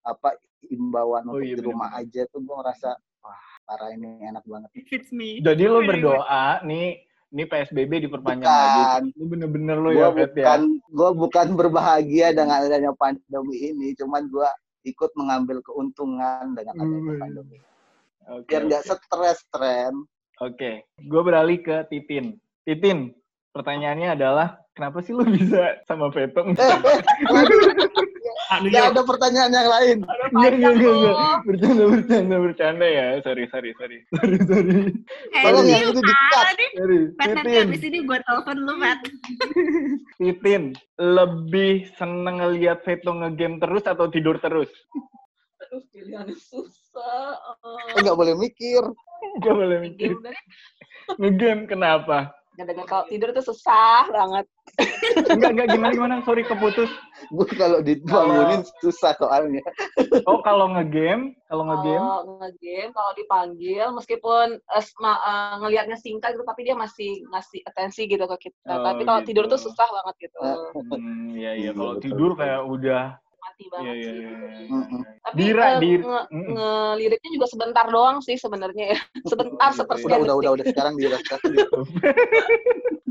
apa 0.05 0.37
imbauan 0.69 1.25
Oh, 1.25 1.41
untuk 1.41 1.49
iya, 1.49 1.57
di 1.57 1.63
rumah 1.65 1.89
bener-bener. 1.89 2.21
aja 2.21 2.29
tuh 2.29 2.39
gua 2.45 2.55
ngerasa 2.61 2.89
wah 3.25 3.41
parah 3.65 3.89
ini 3.89 4.09
enak 4.21 4.45
banget 4.45 4.69
It 4.77 4.85
fits 4.85 5.09
me. 5.09 5.41
Jadi 5.41 5.63
lo 5.65 5.81
Very 5.81 5.89
berdoa 5.97 6.61
nih, 6.61 7.01
nih 7.29 7.45
PSBB 7.45 7.91
diperpanjang 8.03 8.41
Bukan. 8.43 9.01
lagi. 9.05 9.09
Lu 9.13 9.25
bener-bener 9.25 9.77
lo 9.77 9.89
gua 9.89 10.09
ya, 10.09 10.09
Fet 10.11 10.31
ya? 10.31 10.45
bukan 10.45 10.61
gua 10.89 11.09
bukan 11.13 11.47
berbahagia 11.53 12.27
dengan 12.31 12.63
adanya 12.63 12.91
pandemi 12.93 13.69
ini 13.69 13.93
cuman 13.93 14.25
gua 14.27 14.49
ikut 14.81 15.11
mengambil 15.13 15.61
keuntungan 15.61 16.53
dengan 16.53 16.73
adanya 16.73 16.99
Hmm. 17.05 17.19
pandemi 17.19 17.57
Oke, 18.29 18.45
biar 18.47 18.61
nggak 18.63 18.83
oke. 18.83 18.89
stres 18.95 19.39
tren 19.49 19.93
Oke, 20.39 20.71
gue 20.97 21.21
beralih 21.21 21.59
ke 21.59 21.83
Titin. 21.85 22.39
Titin, 22.63 23.11
pertanyaannya 23.51 24.15
adalah 24.15 24.55
kenapa 24.71 25.03
sih 25.03 25.11
lu 25.11 25.27
bisa 25.27 25.75
sama 25.83 26.07
Veto? 26.09 26.47
Ah, 28.47 28.57
New 28.57 28.71
nggak 28.71 28.81
York. 28.81 28.93
ada 28.95 29.01
pertanyaan 29.03 29.51
yang 29.51 29.67
lain 29.67 29.97
enggak, 30.31 30.51
enggak, 30.55 30.73
enggak. 30.77 31.15
Bercanda, 31.45 31.83
bercanda, 31.89 32.35
bercanda 32.39 32.87
ya. 32.87 33.07
Sorry, 33.21 33.43
sorry, 33.51 33.71
sorry. 33.77 33.97
Sorry, 34.15 34.37
sorry. 34.45 34.77
Eh, 35.33 35.43
Tolong 35.43 35.67
yang 35.67 35.83
itu 35.89 36.01
di-cut. 36.01 36.45
Pat, 37.19 37.27
nanti 37.35 37.51
abis 37.59 37.81
ini 37.85 37.99
gue 38.05 38.17
telepon 38.23 38.57
lu, 38.63 38.73
Pat. 38.79 38.99
Titin, 40.19 40.63
lebih 40.97 41.89
seneng 41.97 42.41
ngeliat 42.41 42.81
Veto 42.85 43.11
ngegame 43.13 43.59
terus 43.59 43.83
atau 43.85 44.07
tidur 44.07 44.39
terus? 44.39 44.69
Aduh, 45.67 45.83
pilihannya 45.91 46.35
susah. 46.37 47.35
Eh, 47.95 48.01
nggak 48.01 48.17
boleh 48.17 48.33
mikir 48.35 48.83
Gak 49.43 49.55
boleh 49.55 49.77
mikir. 49.83 50.15
Ngegame 51.19 51.67
kenapa? 51.67 52.38
Kadang 52.67 52.87
kalau 52.87 53.05
tidur 53.07 53.29
tuh 53.31 53.45
susah 53.45 54.09
banget. 54.09 54.45
Enggak, 55.35 55.51
enggak, 55.53 55.67
gimana, 55.75 55.91
gimana? 55.93 56.15
Sorry, 56.23 56.43
keputus. 56.47 56.89
gue 57.29 57.47
kalau 57.59 57.83
dibangunin 57.83 58.63
susah 58.81 59.11
soalnya 59.19 59.61
Oh, 60.25 60.39
kalau 60.41 60.71
ngegame, 60.71 61.35
kalau 61.45 61.63
ngegame, 61.67 61.99
Kalau 61.99 62.37
ngegame, 62.41 62.91
kalau 62.95 63.11
dipanggil, 63.17 63.85
meskipun 63.93 64.47
eh, 64.57 64.85
ma- 65.01 65.21
eh, 65.21 65.53
ngelihatnya 65.61 65.97
singkat 65.99 66.37
gitu, 66.37 66.45
tapi 66.45 66.61
dia 66.65 66.75
masih 66.77 67.23
ngasih 67.29 67.59
atensi 67.65 68.05
gitu 68.07 68.25
ke 68.35 68.49
kita. 68.49 68.73
Oh, 68.79 68.83
tapi 68.85 69.01
kalau 69.05 69.21
gitu. 69.21 69.27
tidur 69.33 69.45
tuh 69.49 69.59
susah 69.59 69.87
banget 69.89 70.29
gitu. 70.29 70.39
hmm, 70.95 71.35
iya, 71.35 71.51
iya. 71.55 71.69
Iya, 71.69 71.71
Kalau 71.75 71.93
tidur 72.01 72.31
kayak 72.37 72.61
udah, 72.65 73.05
Iya, 73.59 73.69
banget 73.69 73.91
iya, 73.91 73.99
sih. 73.99 74.13
iya. 74.15 74.29
iya, 74.29 74.69
Mm-mm. 74.69 74.87
iya. 74.95 75.19
Tapi 75.19 75.35
Dira, 75.37 75.65
dir- 75.77 75.99
nge- 76.01 76.27
Mm-mm. 76.29 76.53
ngeliriknya 76.55 77.29
juga 77.33 77.47
sebentar 77.47 77.85
doang 77.87 78.17
sih 78.19 78.35
sebenarnya 78.35 78.85
ya. 78.89 78.99
Sebentar, 79.29 79.67
gitu 79.67 79.77
sepersekian 79.77 80.21
udah 80.21 80.25
udah 80.25 80.35
udah 80.37 80.51
udah 80.55 80.65
sekarang 80.65 80.93
dirasa 80.95 81.35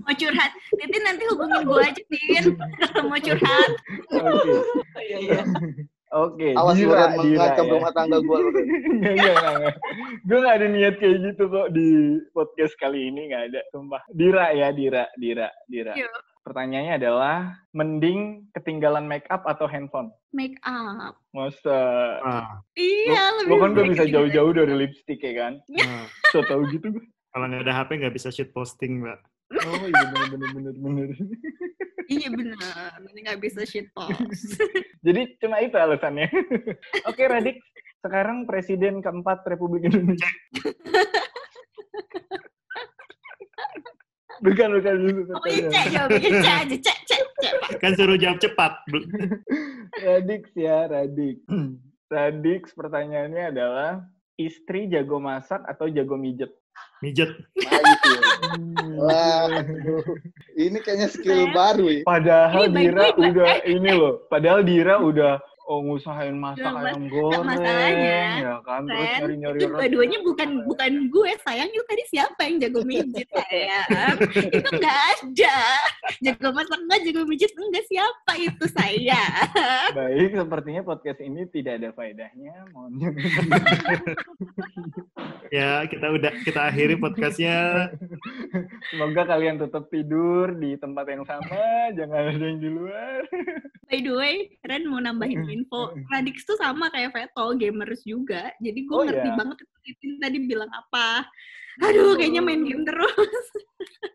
Mau 0.01 0.15
curhat. 0.15 0.51
Titin 0.73 1.03
nanti 1.03 1.23
hubungin 1.27 1.61
gue 1.63 1.81
aja, 1.83 2.03
Tin. 2.03 2.45
Ketemu 2.81 3.17
curhat. 3.23 3.71
Oke, 4.09 4.57
Iya, 4.99 5.17
iya. 5.21 5.43
oke. 6.11 6.49
awas 6.55 6.75
Dira, 6.75 7.05
Dira 7.13 7.29
mengancam 7.45 7.61
ya. 7.63 7.73
rumah 7.75 7.93
tangga 7.93 8.19
gue 8.19 8.39
enggak, 8.41 9.13
enggak, 9.13 9.53
enggak. 9.53 9.75
Gue 10.25 10.39
gak 10.41 10.55
ada 10.57 10.67
niat 10.67 10.95
kayak 10.97 11.17
gitu 11.23 11.43
kok 11.47 11.69
di 11.71 11.89
podcast 12.33 12.73
kali 12.75 13.01
ini, 13.07 13.29
gak 13.29 13.53
ada. 13.53 13.61
Sumpah. 13.69 14.01
Dira 14.09 14.49
ya, 14.51 14.73
Dira, 14.73 15.05
Dira, 15.15 15.53
Dira. 15.67 15.93
Yuk. 15.93 16.09
Pertanyaannya 16.49 16.97
adalah, 16.97 17.61
mending 17.77 18.49
ketinggalan 18.57 19.05
make 19.05 19.29
up 19.29 19.45
atau 19.45 19.69
handphone? 19.69 20.09
Make 20.33 20.57
up. 20.65 21.21
Masa? 21.37 21.77
Ah, 22.25 22.65
Iya, 22.73 23.45
Lo 23.45 23.61
lebih 23.61 23.61
kan 23.61 23.71
gak 23.77 23.89
bisa 23.93 24.05
jauh-jauh 24.09 24.53
dari 24.57 24.73
lipstick 24.73 25.21
ya 25.21 25.37
kan? 25.37 25.61
ah. 25.85 26.09
So 26.33 26.41
tau 26.49 26.65
gitu 26.73 26.89
gue. 26.97 27.05
Kalau 27.29 27.45
nggak 27.53 27.69
ada 27.69 27.85
HP 27.85 28.01
nggak 28.01 28.17
bisa 28.17 28.33
shit 28.33 28.49
posting, 28.57 29.05
Mbak. 29.05 29.21
Oh 29.61 29.85
iya 29.85 30.03
bener 30.09 30.29
bener 30.33 30.49
bener 30.57 30.75
bener. 30.81 31.09
Iya 32.09 32.29
bener, 32.33 32.57
nanti 33.05 33.19
nggak 33.21 33.41
bisa 33.45 33.69
shit 33.69 33.93
post. 33.93 34.57
Jadi 35.05 35.37
cuma 35.37 35.61
itu 35.61 35.77
alasannya. 35.77 36.33
Oke 37.13 37.29
Radik, 37.29 37.61
sekarang 38.01 38.49
Presiden 38.49 39.05
keempat 39.05 39.45
Republik 39.45 39.93
Indonesia. 39.93 40.25
bukan 44.41 44.69
bukan 44.79 44.95
itu 45.03 45.23
Pokoknya 45.27 45.33
pertanyaan. 45.33 45.71
cek 45.73 45.87
jawabannya 45.91 46.31
cek 46.31 46.57
aja, 46.57 46.77
cek, 46.79 46.99
cek, 47.05 47.23
cek. 47.39 47.53
Kan 47.83 47.93
suruh 47.95 48.19
jawab 48.19 48.39
cepat. 48.41 48.73
Radik 50.01 50.43
ya 50.55 50.79
Radik. 50.87 51.37
Radik 52.09 52.63
pertanyaannya 52.73 53.45
adalah 53.53 53.91
istri 54.39 54.87
jago 54.89 55.19
masak 55.19 55.61
atau 55.67 55.91
jago 55.91 56.15
mijet? 56.15 56.55
Mijet. 57.03 57.35
Wah, 58.99 59.51
aduh. 59.51 60.03
ini 60.55 60.79
kayaknya 60.79 61.09
skill 61.11 61.51
baru 61.51 61.91
ya. 61.91 62.03
Padahal 62.07 62.71
Ini 62.71 62.75
Dira 62.75 63.07
udah 63.15 63.53
ini 63.67 63.91
loh. 63.95 64.15
Padahal 64.31 64.63
Dira 64.63 65.03
udah 65.03 65.43
oh 65.69 65.85
ngusahain 65.85 66.33
masak 66.33 66.73
Mas. 66.73 66.97
ayam 66.97 67.05
goreng 67.13 67.45
masalahnya, 67.45 68.21
ya 68.41 68.57
kan? 68.65 68.83
Terus 68.89 69.05
Ren, 69.05 69.13
nyari-nyari 69.21 69.59
itu 69.61 69.67
dua-duanya 69.69 70.19
bukan 70.25 70.49
bukan 70.65 70.93
gue 71.13 71.31
sayang 71.45 71.69
itu 71.69 71.85
tadi 71.85 72.03
siapa 72.09 72.41
yang 72.49 72.57
jago 72.57 72.81
mijit 72.89 73.29
sayang 73.29 74.17
itu 74.49 74.69
nggak 74.81 74.99
ada 75.13 75.61
jago 76.19 76.49
masak 76.51 76.81
nggak 76.81 77.01
jago 77.05 77.23
mijit 77.25 77.53
enggak 77.53 77.85
siapa 77.87 78.33
itu 78.37 78.65
saya 78.71 79.23
Baik, 79.99 80.35
sepertinya 80.35 80.83
podcast 80.83 81.21
ini 81.21 81.49
tidak 81.49 81.81
ada 81.81 81.91
faedahnya. 81.93 82.55
Mohon 82.71 82.93
Ya, 85.49 85.81
kita 85.89 86.13
udah 86.13 86.33
kita 86.45 86.61
akhiri 86.69 87.01
podcastnya. 87.01 87.89
Semoga 88.93 89.25
kalian 89.25 89.57
tetap 89.57 89.89
tidur 89.89 90.53
di 90.53 90.77
tempat 90.77 91.09
yang 91.09 91.25
sama, 91.25 91.89
jangan 91.97 92.29
ada 92.29 92.45
yang 92.45 92.61
di 92.61 92.69
luar. 92.69 93.25
by 93.89 94.05
the 94.05 94.13
way 94.13 94.37
Ren 94.63 94.85
mau 94.85 95.01
nambahin 95.01 95.49
info 95.49 95.97
Radix 96.13 96.45
tuh 96.45 96.61
sama 96.61 96.93
kayak 96.93 97.09
Veto 97.09 97.57
gamers 97.57 98.05
juga 98.05 98.53
jadi 98.61 98.85
gue 98.85 98.93
Oh, 98.93 99.01
ngerti 99.01 99.25
iya? 99.25 99.37
banget 99.37 99.57
tadi 100.21 100.39
bilang 100.45 100.69
apa 100.69 101.25
aduh 101.79 102.19
kayaknya 102.19 102.43
main 102.43 102.63
game 102.67 102.83
terus 102.83 103.47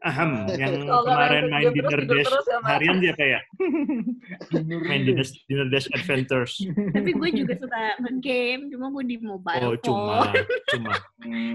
Aham, 0.04 0.48
yang 0.60 0.84
kemarin 0.84 1.48
main 1.48 1.72
Dinner 1.72 2.04
Dash 2.04 2.28
ya, 2.28 2.60
harian 2.68 3.00
siapa 3.00 3.24
ya? 3.24 3.40
Main 4.84 5.08
Dinner, 5.08 5.24
Dinner 5.48 5.68
Dash 5.72 5.88
Adventures. 5.96 6.60
tapi 6.92 7.16
gue 7.16 7.30
juga 7.32 7.54
suka 7.56 7.80
nge-game 8.04 8.68
cuma 8.68 8.92
gue 8.92 9.04
di 9.08 9.18
mobile 9.24 9.64
Oh, 9.64 9.76
cuma, 9.80 10.28
phone 10.28 10.44
cuma. 10.76 10.94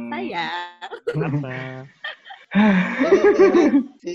Sayang 0.09 0.89
Kenapa? 1.13 1.53
si 4.03 4.15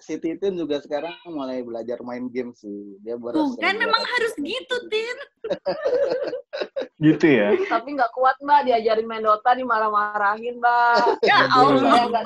si 0.00 0.14
Titin 0.16 0.56
juga 0.56 0.80
sekarang 0.80 1.12
mulai 1.28 1.60
belajar 1.60 2.00
main 2.00 2.28
game 2.32 2.56
sih. 2.56 2.96
Dia 3.04 3.20
baru 3.20 3.52
tuh 3.52 3.60
kan 3.60 3.76
memang 3.76 4.00
harus 4.00 4.32
gitu 4.40 4.76
Tin 4.88 5.18
Gitu 7.04 7.26
ya. 7.32 7.56
Tapi 7.64 7.96
nggak 7.96 8.12
kuat 8.12 8.36
mbak, 8.44 8.68
diajarin 8.68 9.08
main 9.08 9.24
Dota, 9.24 9.56
dimarah-marahin 9.56 10.60
mbak. 10.60 11.20
ya 11.24 11.48
Allah 11.48 12.12
nggak 12.12 12.24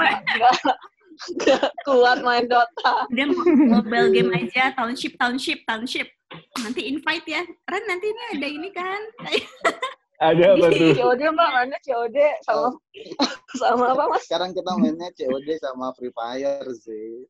kuat 1.86 2.18
main 2.26 2.46
Dota. 2.50 3.06
udah 3.10 3.26
mobile 3.70 4.08
game 4.10 4.30
aja 4.34 4.74
township 4.74 5.14
township 5.14 5.62
township 5.66 6.10
nanti 6.58 6.90
invite 6.90 7.26
ya 7.26 7.42
Ren 7.46 7.84
nanti 7.86 8.06
ini 8.10 8.22
ada 8.34 8.48
ini 8.50 8.68
kan 8.74 9.00
Ada 10.14 10.54
apa 10.54 10.66
tuh? 10.70 10.94
COD 10.94 11.20
mbak, 11.26 11.48
mainnya 11.50 11.78
COD 11.82 12.16
sama 12.42 12.68
sama 13.60 13.84
apa 13.90 14.04
mas? 14.08 14.22
Sekarang 14.24 14.54
kita 14.54 14.70
mainnya 14.78 15.10
COD 15.10 15.48
sama 15.58 15.90
Free 15.98 16.14
Fire 16.14 16.66
sih. 16.76 17.26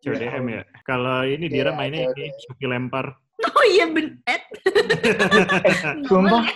CODM 0.00 0.44
ya. 0.48 0.62
Kalau 0.82 1.22
ini 1.22 1.46
Dira 1.46 1.70
Iya, 1.70 1.76
mainnya 1.76 2.00
COD. 2.08 2.18
ini 2.18 2.32
Suki 2.40 2.66
lempar. 2.66 3.06
oh 3.42 3.64
iya 3.66 3.90
bener 3.90 4.14
Sumpah, 6.08 6.46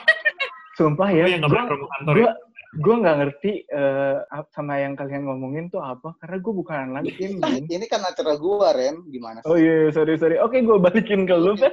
sumpah 0.78 1.08
Oh 1.10 1.16
ya. 1.18 1.26
yang 1.26 1.42
gua 1.42 1.66
ya. 2.14 2.32
Gue 2.76 2.94
nggak 3.00 3.16
ngerti 3.20 3.52
uh, 3.72 4.24
sama 4.52 4.80
yang 4.80 4.94
kalian 4.94 5.24
ngomongin 5.24 5.72
tuh 5.72 5.80
apa 5.80 6.12
karena 6.20 6.36
gue 6.40 6.52
bukan 6.52 6.76
anak 6.92 7.04
tim. 7.16 7.40
Ini 7.42 7.86
kan 7.88 8.04
acara 8.04 8.36
gue 8.36 8.68
Ren, 8.76 8.96
gimana 9.08 9.40
sih? 9.40 9.48
Oh 9.48 9.56
iya, 9.56 9.88
yeah, 9.88 9.92
sorry 9.92 10.14
sorry. 10.20 10.36
Oke, 10.38 10.60
gue 10.60 10.76
balikin 10.76 11.24
ke 11.24 11.34
lu. 11.36 11.56
Kan. 11.56 11.72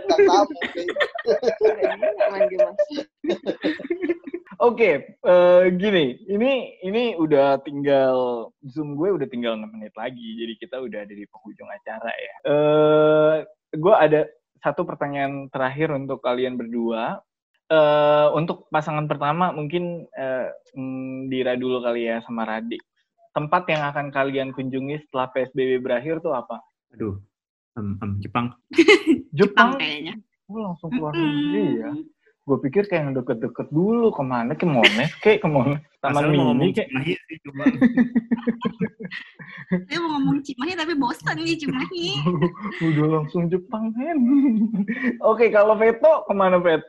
Oke, 4.63 5.19
uh, 5.27 5.67
gini, 5.75 6.23
ini 6.31 6.79
ini 6.87 7.19
udah 7.19 7.59
tinggal 7.67 8.47
zoom 8.63 8.95
gue 8.95 9.11
udah 9.11 9.27
tinggal 9.27 9.59
6 9.59 9.75
menit 9.75 9.91
lagi, 9.99 10.39
jadi 10.39 10.53
kita 10.55 10.79
udah 10.79 10.99
ada 11.03 11.11
di 11.11 11.27
penghujung 11.27 11.67
acara 11.67 12.11
ya. 12.15 12.35
Uh, 12.47 13.33
gue 13.75 13.91
ada 13.91 14.23
satu 14.63 14.87
pertanyaan 14.87 15.51
terakhir 15.51 15.91
untuk 15.91 16.23
kalian 16.23 16.55
berdua. 16.55 17.19
Uh, 17.67 18.31
untuk 18.37 18.69
pasangan 18.71 19.03
pertama 19.07 19.51
mungkin 19.51 20.07
uh, 20.15 20.32
Dira 21.27 21.53
dulu 21.59 21.83
kali 21.83 22.09
ya 22.09 22.23
sama 22.23 22.47
Radik. 22.47 22.81
Tempat 23.33 23.63
yang 23.69 23.83
akan 23.89 24.13
kalian 24.13 24.49
kunjungi 24.53 25.07
setelah 25.07 25.29
PSBB 25.33 25.81
berakhir 25.81 26.21
tuh 26.21 26.37
apa? 26.37 26.61
Aduh, 26.93 27.17
um, 27.77 27.97
um, 28.01 28.11
Jepang. 28.21 28.53
Jepang, 29.33 29.33
Jepang 29.33 29.69
kayaknya. 29.81 30.13
Oh, 30.45 30.61
langsung 30.61 30.93
keluar 30.93 31.13
negeri 31.17 31.81
ya. 31.81 31.91
Gue 32.43 32.59
pikir 32.59 32.83
kayak 32.91 33.07
yang 33.07 33.13
deket-deket 33.15 33.71
dulu. 33.71 34.11
Ke 34.11 34.21
mana? 34.21 34.51
Ke 34.53 34.67
Mones 34.67 35.11
kayak 35.23 35.41
ke 35.41 35.47
Mones 35.47 35.79
Taman 36.03 36.35
Mini 36.35 36.75
kayak 36.75 36.91
Cimahi 36.91 37.13
sih 37.15 37.37
cuma. 37.47 37.63
Saya 39.87 39.97
mau 40.03 40.19
ngomong 40.19 40.43
Cimahi 40.43 40.75
tapi 40.75 40.93
bosan 40.99 41.39
nih 41.39 41.55
Cimahi. 41.55 42.07
Udah 42.91 43.07
langsung 43.07 43.47
Jepang 43.47 43.95
kan 43.95 44.17
oke 45.23 45.47
kalau 45.47 45.79
Veto 45.79 46.27
ke 46.27 46.33
mana 46.35 46.59
Vet? 46.59 46.83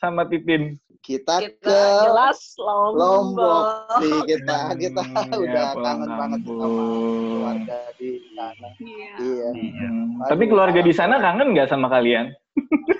Sama 0.00 0.24
Titin 0.24 0.80
kita, 1.04 1.34
kita 1.44 1.68
ke 1.68 1.80
jelas 2.08 2.40
Lombok. 2.56 2.96
Lombok 2.96 3.64
sih 4.00 4.16
kita 4.24 4.56
kita 4.80 5.02
hmm, 5.04 5.36
udah 5.36 5.66
ya, 5.68 5.76
kangen 5.76 6.10
banget 6.16 6.40
sama 6.48 6.56
keluarga 6.64 7.78
di 8.00 8.10
sana. 8.32 8.68
Iya. 8.80 9.12
iya. 9.20 9.48
Hmm. 9.52 10.24
Tapi 10.24 10.44
keluarga 10.48 10.80
di 10.80 10.92
sana 10.96 11.14
kangen 11.20 11.52
nggak 11.52 11.68
sama 11.68 11.92
kalian? 11.92 12.32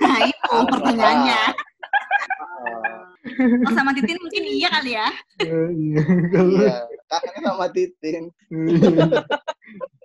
Nah 0.05 0.19
itu 0.21 0.57
pertanyaannya. 0.69 1.43
Oh 3.65 3.73
sama 3.73 3.91
Titin 3.97 4.21
mungkin 4.21 4.43
iya 4.45 4.69
kali 4.69 4.93
ya? 5.01 5.09
iya, 5.41 6.01
iya 6.45 6.75
kakaknya 7.09 7.41
sama 7.41 7.67
Titin. 7.73 8.25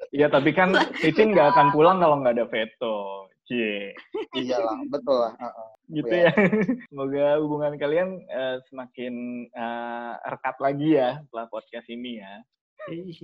Iya 0.10 0.26
tapi 0.32 0.56
kan 0.56 0.74
Titin 1.04 1.36
nggak 1.36 1.54
akan 1.54 1.68
pulang 1.76 2.00
kalau 2.00 2.18
nggak 2.24 2.40
ada 2.40 2.48
veto. 2.48 3.29
Cie. 3.50 3.98
Iya 4.38 4.62
lah, 4.62 4.78
betul 4.94 5.18
lah. 5.18 5.34
Uh 5.42 5.50
-uh. 5.50 5.70
Gitu 5.90 6.14
ya. 6.14 6.30
Semoga 6.94 7.26
hubungan 7.42 7.74
kalian 7.82 8.22
uh, 8.30 8.62
semakin 8.70 9.46
uh, 9.58 10.22
rekat 10.22 10.56
lagi 10.62 10.90
ya 11.02 11.18
setelah 11.26 11.50
podcast 11.50 11.90
ini 11.90 12.22
ya. 12.22 12.34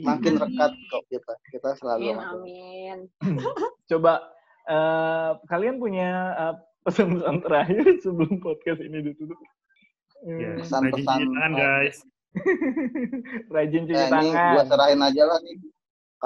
Makin 0.01 0.33
rekat 0.41 0.71
kok 0.89 1.03
kita. 1.13 1.33
Kita 1.53 1.69
selalu 1.77 2.17
amin, 2.17 2.17
amin. 2.25 2.97
Coba 3.93 4.33
uh, 4.65 5.37
kalian 5.45 5.77
punya 5.77 6.09
uh, 6.33 6.55
pesan-pesan 6.89 7.45
terakhir 7.45 7.85
sebelum 8.03 8.41
podcast 8.41 8.81
ini 8.81 9.13
ditutup? 9.13 9.37
Ya, 10.25 10.57
pesan-pesan 10.57 11.21
tangan 11.21 11.53
guys. 11.53 12.01
rajin 13.47 13.87
cuci 13.87 13.95
eh, 13.95 14.09
tangan. 14.11 14.25
Ini 14.25 14.53
gua 14.57 14.63
serahin 14.67 15.01
aja 15.05 15.23
lah 15.23 15.39
nih. 15.39 15.55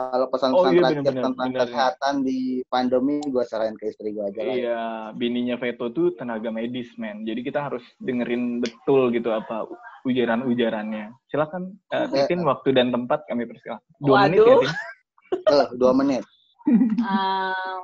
Kalau 0.10 0.28
pesan-pesan 0.32 0.66
oh, 0.66 0.72
iya, 0.72 0.82
terakhir 0.82 1.02
bener, 1.04 1.24
tentang 1.24 1.50
bener, 1.52 1.60
kesehatan 1.68 2.14
bener. 2.20 2.28
di 2.28 2.40
pandemi, 2.72 3.18
gue 3.22 3.44
serahin 3.44 3.76
ke 3.76 3.86
istri 3.92 4.10
gue 4.16 4.24
aja 4.24 4.42
lah. 4.42 4.56
Iya, 4.56 4.82
bininya 5.20 5.56
Veto 5.60 5.92
tuh 5.92 6.16
tenaga 6.16 6.50
medis, 6.50 6.90
men. 6.96 7.28
Jadi 7.28 7.42
kita 7.44 7.60
harus 7.70 7.84
dengerin 8.00 8.64
betul 8.64 9.12
gitu 9.12 9.30
apa 9.36 9.68
ujaran-ujarannya. 10.08 11.12
Silakan, 11.28 11.76
uh, 11.92 12.08
Titin, 12.08 12.48
waktu 12.48 12.72
dan 12.72 12.96
tempat 12.96 13.28
kami 13.28 13.44
persilakan. 13.46 13.84
Dua 14.00 14.16
Waduh. 14.16 14.26
menit 14.26 14.40
ya, 14.40 14.56
Tin? 14.56 14.72
Uh, 15.52 15.68
dua 15.82 15.92
menit. 15.92 16.24
um, 17.04 17.82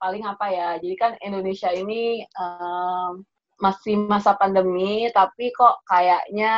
paling 0.00 0.24
apa 0.24 0.46
ya? 0.48 0.68
Jadi 0.80 0.94
kan 0.96 1.12
Indonesia 1.20 1.70
ini 1.70 2.24
um, 2.40 3.22
masih 3.62 3.94
masa 4.10 4.34
pandemi, 4.34 5.06
tapi 5.14 5.54
kok 5.54 5.86
kayaknya 5.86 6.54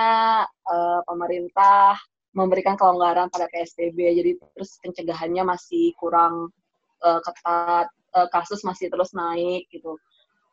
uh, 0.65 1.01
pemerintah 1.05 2.01
memberikan 2.35 2.75
kelonggaran 2.75 3.31
pada 3.31 3.47
PSBB, 3.49 3.99
jadi 4.19 4.31
terus 4.59 4.77
pencegahannya 4.83 5.47
masih 5.47 5.95
kurang 5.97 6.51
uh, 7.01 7.21
ketat, 7.23 7.87
uh, 8.13 8.29
kasus 8.35 8.67
masih 8.67 8.91
terus 8.91 9.15
naik 9.15 9.71
gitu. 9.71 9.95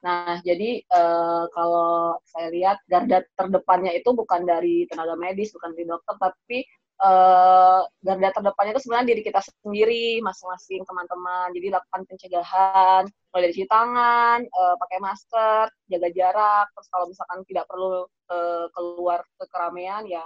Nah, 0.02 0.42
jadi 0.42 0.82
uh, 0.90 1.46
kalau 1.54 2.18
saya 2.26 2.50
lihat 2.50 2.78
garda 2.90 3.22
terdepannya 3.38 3.98
itu 3.98 4.10
bukan 4.14 4.46
dari 4.46 4.86
tenaga 4.90 5.14
medis, 5.14 5.54
bukan 5.54 5.74
dari 5.78 5.86
dokter, 5.90 6.16
tapi 6.18 6.66
uh, 7.02 7.82
garda 8.06 8.30
terdepannya 8.32 8.72
itu 8.78 8.82
sebenarnya 8.86 9.08
diri 9.14 9.22
kita 9.26 9.42
sendiri, 9.42 10.22
masing-masing 10.22 10.86
teman-teman. 10.86 11.50
Jadi 11.58 11.68
lakukan 11.74 12.02
pencegahan, 12.06 13.04
mulai 13.34 13.42
dari 13.50 13.54
cuci 13.58 13.68
tangan, 13.68 14.40
uh, 14.46 14.76
pakai 14.78 15.00
masker, 15.02 15.66
jaga 15.90 16.10
jarak. 16.14 16.66
Terus 16.78 16.88
kalau 16.94 17.06
misalkan 17.10 17.40
tidak 17.50 17.66
perlu 17.66 18.06
uh, 18.06 18.66
keluar 18.72 19.20
ke 19.38 19.46
keramaian, 19.50 20.06
ya 20.06 20.24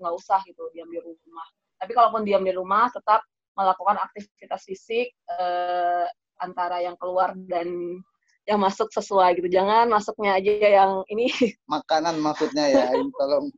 nggak 0.00 0.14
usah 0.16 0.40
gitu, 0.48 0.66
diam 0.72 0.88
di 0.88 0.98
rumah. 0.98 1.48
Tapi 1.76 1.92
kalaupun 1.92 2.24
diam 2.24 2.42
di 2.42 2.52
rumah, 2.56 2.88
tetap 2.88 3.20
melakukan 3.56 3.96
aktivitas 4.00 4.68
fisik 4.68 5.12
uh, 5.32 6.08
antara 6.40 6.84
yang 6.84 6.96
keluar 7.00 7.32
dan 7.48 8.00
yang 8.46 8.62
masuk 8.62 8.88
sesuai 8.94 9.42
gitu. 9.42 9.48
Jangan 9.50 9.90
masuknya 9.90 10.38
aja 10.38 10.52
yang 10.52 10.92
ini. 11.10 11.28
Makanan 11.72 12.20
maksudnya 12.22 12.68
ya, 12.70 12.84
tolong 12.94 13.50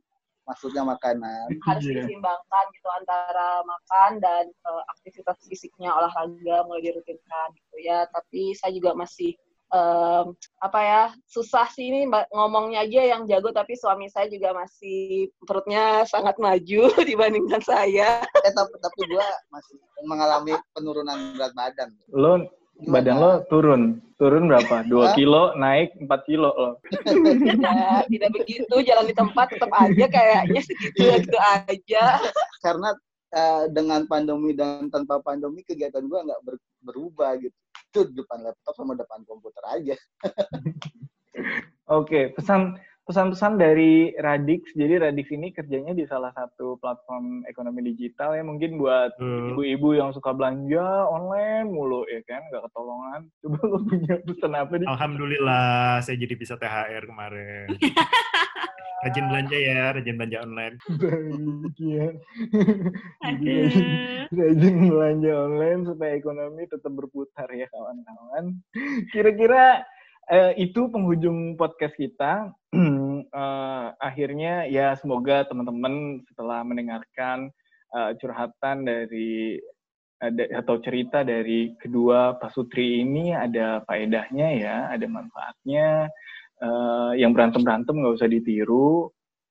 maksudnya 0.49 0.81
makanan 0.81 1.47
harus 1.69 1.85
yeah. 1.85 2.01
diseimbangkan 2.01 2.65
gitu 2.73 2.89
antara 2.97 3.61
makan 3.61 4.11
dan 4.17 4.43
uh, 4.65 4.83
aktivitas 4.97 5.37
fisiknya 5.45 5.93
olahraga 5.93 6.65
mulai 6.65 6.89
dirutinkan 6.89 7.47
gitu 7.53 7.77
ya 7.85 8.09
tapi 8.09 8.57
saya 8.57 8.73
juga 8.73 8.97
masih 8.97 9.37
um, 9.69 10.33
apa 10.61 10.79
ya 10.81 11.03
susah 11.29 11.69
sih 11.69 11.89
ini 11.89 12.09
ngomongnya 12.33 12.83
aja 12.85 13.01
yang 13.15 13.29
jago 13.29 13.53
tapi 13.53 13.77
suami 13.77 14.09
saya 14.09 14.27
juga 14.27 14.53
masih 14.57 15.29
perutnya 15.45 16.03
sangat 16.09 16.35
maju 16.41 16.81
dibandingkan 17.09 17.61
saya. 17.61 18.25
Eh 18.25 18.53
tapi 18.53 18.73
tapi 18.81 18.99
gua 19.09 19.27
masih 19.53 19.77
mengalami 20.05 20.53
penurunan 20.73 21.37
berat 21.37 21.53
badan. 21.53 21.89
Lo 22.09 22.58
badan 22.87 23.17
lo 23.19 23.31
turun. 23.51 23.99
Turun 24.19 24.51
berapa? 24.51 24.83
Dua 24.83 25.15
kilo 25.15 25.55
naik 25.55 25.95
empat 25.95 26.27
kilo 26.27 26.51
lo. 26.51 26.71
Tidak 26.91 28.11
tidak 28.11 28.29
begitu. 28.35 28.75
Jalan 28.83 29.07
di 29.07 29.15
tempat 29.15 29.47
tetap 29.55 29.71
aja 29.71 30.05
kayaknya. 30.11 30.59
Segitu 30.59 31.07
gitu 31.23 31.39
aja. 31.39 32.19
Karena 32.59 32.91
uh, 33.31 33.63
dengan 33.71 34.03
pandemi 34.11 34.51
dan 34.51 34.91
tanpa 34.91 35.23
pandemi 35.23 35.63
kegiatan 35.63 36.03
gue 36.03 36.19
nggak 36.19 36.41
ber, 36.43 36.55
berubah 36.83 37.39
gitu. 37.39 37.55
Itu 37.89 37.99
depan 38.11 38.43
laptop 38.43 38.75
sama 38.75 38.99
depan 38.99 39.23
komputer 39.23 39.63
aja. 39.71 39.95
Oke 41.87 42.03
okay, 42.05 42.23
pesan 42.35 42.75
pesan-pesan 43.09 43.57
dari 43.57 44.13
Radix. 44.21 44.69
Jadi 44.77 45.01
Radix 45.01 45.33
ini 45.33 45.49
kerjanya 45.49 45.97
di 45.97 46.05
salah 46.05 46.29
satu 46.37 46.77
platform 46.77 47.41
ekonomi 47.49 47.81
digital 47.81 48.37
ya. 48.37 48.45
Mungkin 48.45 48.77
buat 48.77 49.17
hmm. 49.17 49.57
ibu-ibu 49.57 49.97
yang 49.97 50.13
suka 50.13 50.29
belanja 50.29 51.09
online 51.09 51.73
mulu 51.73 52.05
ya 52.05 52.21
kan, 52.29 52.45
nggak 52.53 52.69
ketolongan. 52.69 53.21
Coba 53.41 53.59
lo 53.65 53.77
punya 53.81 54.15
pesan 54.21 54.53
apa 54.53 54.73
nih? 54.77 54.85
Alhamdulillah, 54.85 56.05
saya 56.05 56.21
jadi 56.21 56.37
bisa 56.37 56.53
THR 56.61 57.09
kemarin. 57.09 57.73
rajin 58.99 59.25
belanja 59.31 59.57
ya, 59.57 59.81
rajin 59.95 60.15
belanja 60.19 60.37
online. 60.45 60.75
Baik 60.85 61.77
ya. 61.81 62.07
rajin 64.37 64.75
belanja 64.85 65.31
online 65.33 65.81
supaya 65.89 66.11
ekonomi 66.13 66.69
tetap 66.69 66.93
berputar 66.93 67.49
ya 67.57 67.65
kawan-kawan. 67.73 68.53
Kira-kira 69.09 69.81
uh, 70.29 70.53
itu 70.55 70.87
penghujung 70.87 71.57
podcast 71.57 71.97
kita. 71.97 72.53
uh, 73.33 73.87
akhirnya 74.07 74.69
ya 74.69 74.93
semoga 74.95 75.43
teman-teman 75.49 76.23
setelah 76.29 76.61
mendengarkan 76.61 77.49
uh, 77.91 78.13
curhatan 78.21 78.85
dari 78.85 79.57
ada 80.19 80.51
atau 80.63 80.75
cerita 80.83 81.23
dari 81.23 81.79
kedua 81.79 82.35
pasutri 82.35 82.99
ini 83.01 83.31
ada 83.31 83.81
faedahnya 83.87 84.47
ya, 84.55 84.77
ada 84.91 85.05
manfaatnya. 85.09 86.07
Uh, 86.59 87.15
yang 87.15 87.31
berantem 87.31 87.63
berantem 87.63 87.95
nggak 87.95 88.19
usah 88.19 88.27
ditiru 88.27 89.07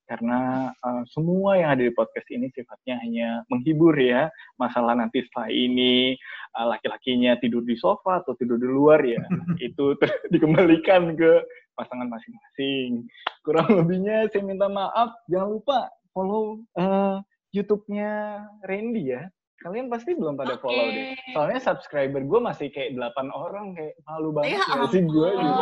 karena 0.09 0.73
uh, 0.81 1.05
semua 1.13 1.61
yang 1.61 1.77
ada 1.77 1.85
di 1.85 1.93
podcast 1.93 2.25
ini 2.33 2.49
sifatnya 2.49 2.97
hanya 3.05 3.45
menghibur 3.53 3.93
ya. 3.93 4.33
Masalah 4.57 4.97
nanti 4.97 5.21
setelah 5.21 5.53
ini 5.53 6.17
uh, 6.57 6.65
laki-lakinya 6.73 7.37
tidur 7.37 7.61
di 7.61 7.77
sofa 7.77 8.25
atau 8.25 8.33
tidur 8.33 8.57
di 8.57 8.65
luar 8.65 9.05
ya 9.05 9.21
itu 9.69 9.93
dikembalikan 10.33 11.13
ke 11.13 11.45
pasangan 11.77 12.09
masing-masing. 12.09 13.05
Kurang 13.45 13.69
lebihnya 13.69 14.25
saya 14.33 14.41
minta 14.41 14.65
maaf. 14.65 15.13
Jangan 15.29 15.49
lupa 15.61 15.93
follow 16.09 16.65
uh, 16.73 17.21
YouTube-nya 17.53 18.41
Randy 18.65 19.13
ya 19.13 19.29
Kalian 19.59 19.87
pasti 19.87 20.15
belum 20.15 20.33
pada 20.33 20.55
Oke. 20.55 20.63
follow 20.63 20.87
deh. 20.87 21.11
Soalnya 21.31 21.59
subscriber 21.59 22.21
gue 22.21 22.39
masih 22.39 22.67
kayak 22.69 22.95
8 22.95 23.27
orang 23.29 23.75
kayak 23.75 23.93
malu 24.03 24.31
banget 24.31 24.55
Ya 24.55 24.63
ya 24.63 24.85
sih 24.87 25.03
gue 25.03 25.29
gitu. 25.29 25.61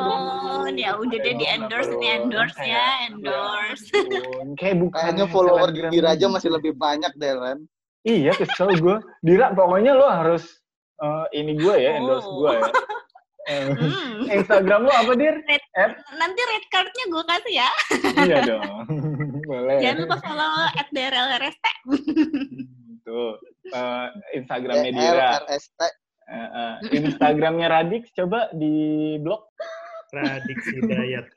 ya 0.77 0.91
udah 0.93 1.17
deh 1.17 1.33
di 1.33 1.45
endorse 1.47 1.91
nih 1.91 2.09
endorse 2.15 2.59
ya, 2.59 2.85
endorse. 3.05 3.89
Ampun, 3.89 4.47
Kayak 4.53 4.75
bukan 4.79 5.01
Kayaknya 5.01 5.25
follower 5.27 5.69
Dira 5.89 6.13
aja 6.13 6.19
gitu. 6.19 6.29
masih 6.29 6.49
lebih 6.51 6.73
banyak 6.73 7.09
deh, 7.15 7.33
Ren. 7.33 7.59
Iya, 8.01 8.31
kesel 8.33 8.69
gue. 8.73 8.95
Dira, 9.19 9.49
pokoknya 9.51 9.91
lo 9.91 10.05
harus 10.05 10.45
eh, 10.97 11.25
ini 11.33 11.57
gue 11.57 11.75
ya, 11.75 11.97
endorse 11.97 12.27
gue 12.27 12.51
ya. 12.53 12.61
Eh, 12.63 12.75
Hmm. 13.47 14.27
Instagram 14.37 14.83
lo 14.83 14.91
apa, 14.91 15.15
Dir? 15.15 15.39
Red, 15.39 15.63
App? 15.73 15.95
nanti 16.13 16.41
red 16.43 16.65
cardnya 16.67 17.05
gue 17.07 17.23
kasih 17.25 17.53
ya. 17.55 17.69
iya 18.21 18.37
dong. 18.43 18.83
Boleh. 19.49 19.79
Jangan 19.79 19.97
lupa 20.03 20.15
follow 20.19 20.51
at 20.69 20.87
DRLRST. 20.91 21.65
Tuh. 23.01 23.33
Eh, 23.73 24.07
Instagramnya 24.39 24.91
Dira. 24.91 25.29
LRST. 25.43 25.81
Eh, 26.27 26.35
eh, 26.35 26.73
Instagramnya 26.91 27.67
Radix, 27.71 28.11
coba 28.11 28.51
di 28.51 29.15
blog. 29.23 29.47
Radik 30.11 30.59
Hidayat. 30.63 31.27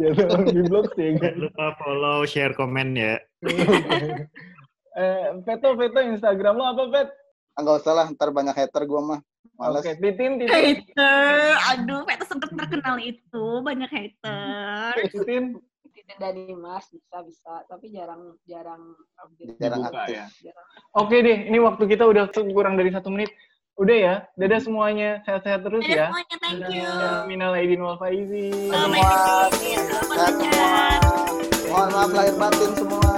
Ya, 0.00 0.16
tolong 0.16 0.48
di 0.48 0.64
blog 0.64 0.96
sih. 0.96 1.12
Jangan 1.20 1.36
lupa 1.44 1.76
follow, 1.76 2.24
share, 2.24 2.56
komen 2.56 2.96
ya. 2.96 3.20
Eh, 4.90 5.28
Veto, 5.46 5.78
Veto, 5.78 6.02
Instagram 6.02 6.58
lo 6.58 6.66
apa, 6.66 6.82
Vet? 6.90 7.10
Enggak 7.54 7.78
usah 7.78 7.94
lah, 7.94 8.06
ntar 8.10 8.34
banyak 8.34 8.58
hater 8.58 8.82
gua 8.90 9.00
mah. 9.00 9.20
Males. 9.54 9.86
Oke, 9.86 9.94
Titin, 10.02 10.42
Titin. 10.42 10.50
Hater, 10.50 11.54
aduh, 11.76 12.02
Veta 12.02 12.26
sempat 12.26 12.50
terkenal 12.50 12.98
itu, 12.98 13.62
banyak 13.62 13.86
hater. 13.86 14.92
Titin. 15.14 15.62
Dari 16.18 16.50
Mas 16.56 16.88
bisa 16.90 17.22
bisa, 17.22 17.62
tapi 17.70 17.92
jarang 17.94 18.34
jarang 18.48 18.96
update. 19.20 19.54
Jarang 19.60 19.80
Dibuka 19.86 20.00
aktif. 20.02 20.16
ya. 20.16 20.24
Jarang. 20.50 20.66
Oke 20.98 21.16
deh, 21.22 21.38
ini 21.46 21.58
waktu 21.62 21.84
kita 21.86 22.04
udah 22.08 22.24
kurang 22.50 22.74
dari 22.74 22.90
satu 22.90 23.12
menit. 23.12 23.30
Udah 23.80 23.96
ya, 23.96 24.14
dadah 24.36 24.60
semuanya. 24.60 25.22
Sehat-sehat 25.24 25.60
terus 25.64 25.84
Dadah 25.86 25.96
ya. 25.96 26.06
semuanya, 26.10 26.36
thank 26.42 26.68
you. 26.74 26.90
Minal 27.30 27.52
aidin 27.56 27.80
wal 27.80 27.96
faizin. 27.96 28.68
Mohon 31.70 31.88
maaf 31.94 32.10
lahir 32.10 32.34
batin 32.34 32.70
semua. 32.74 33.09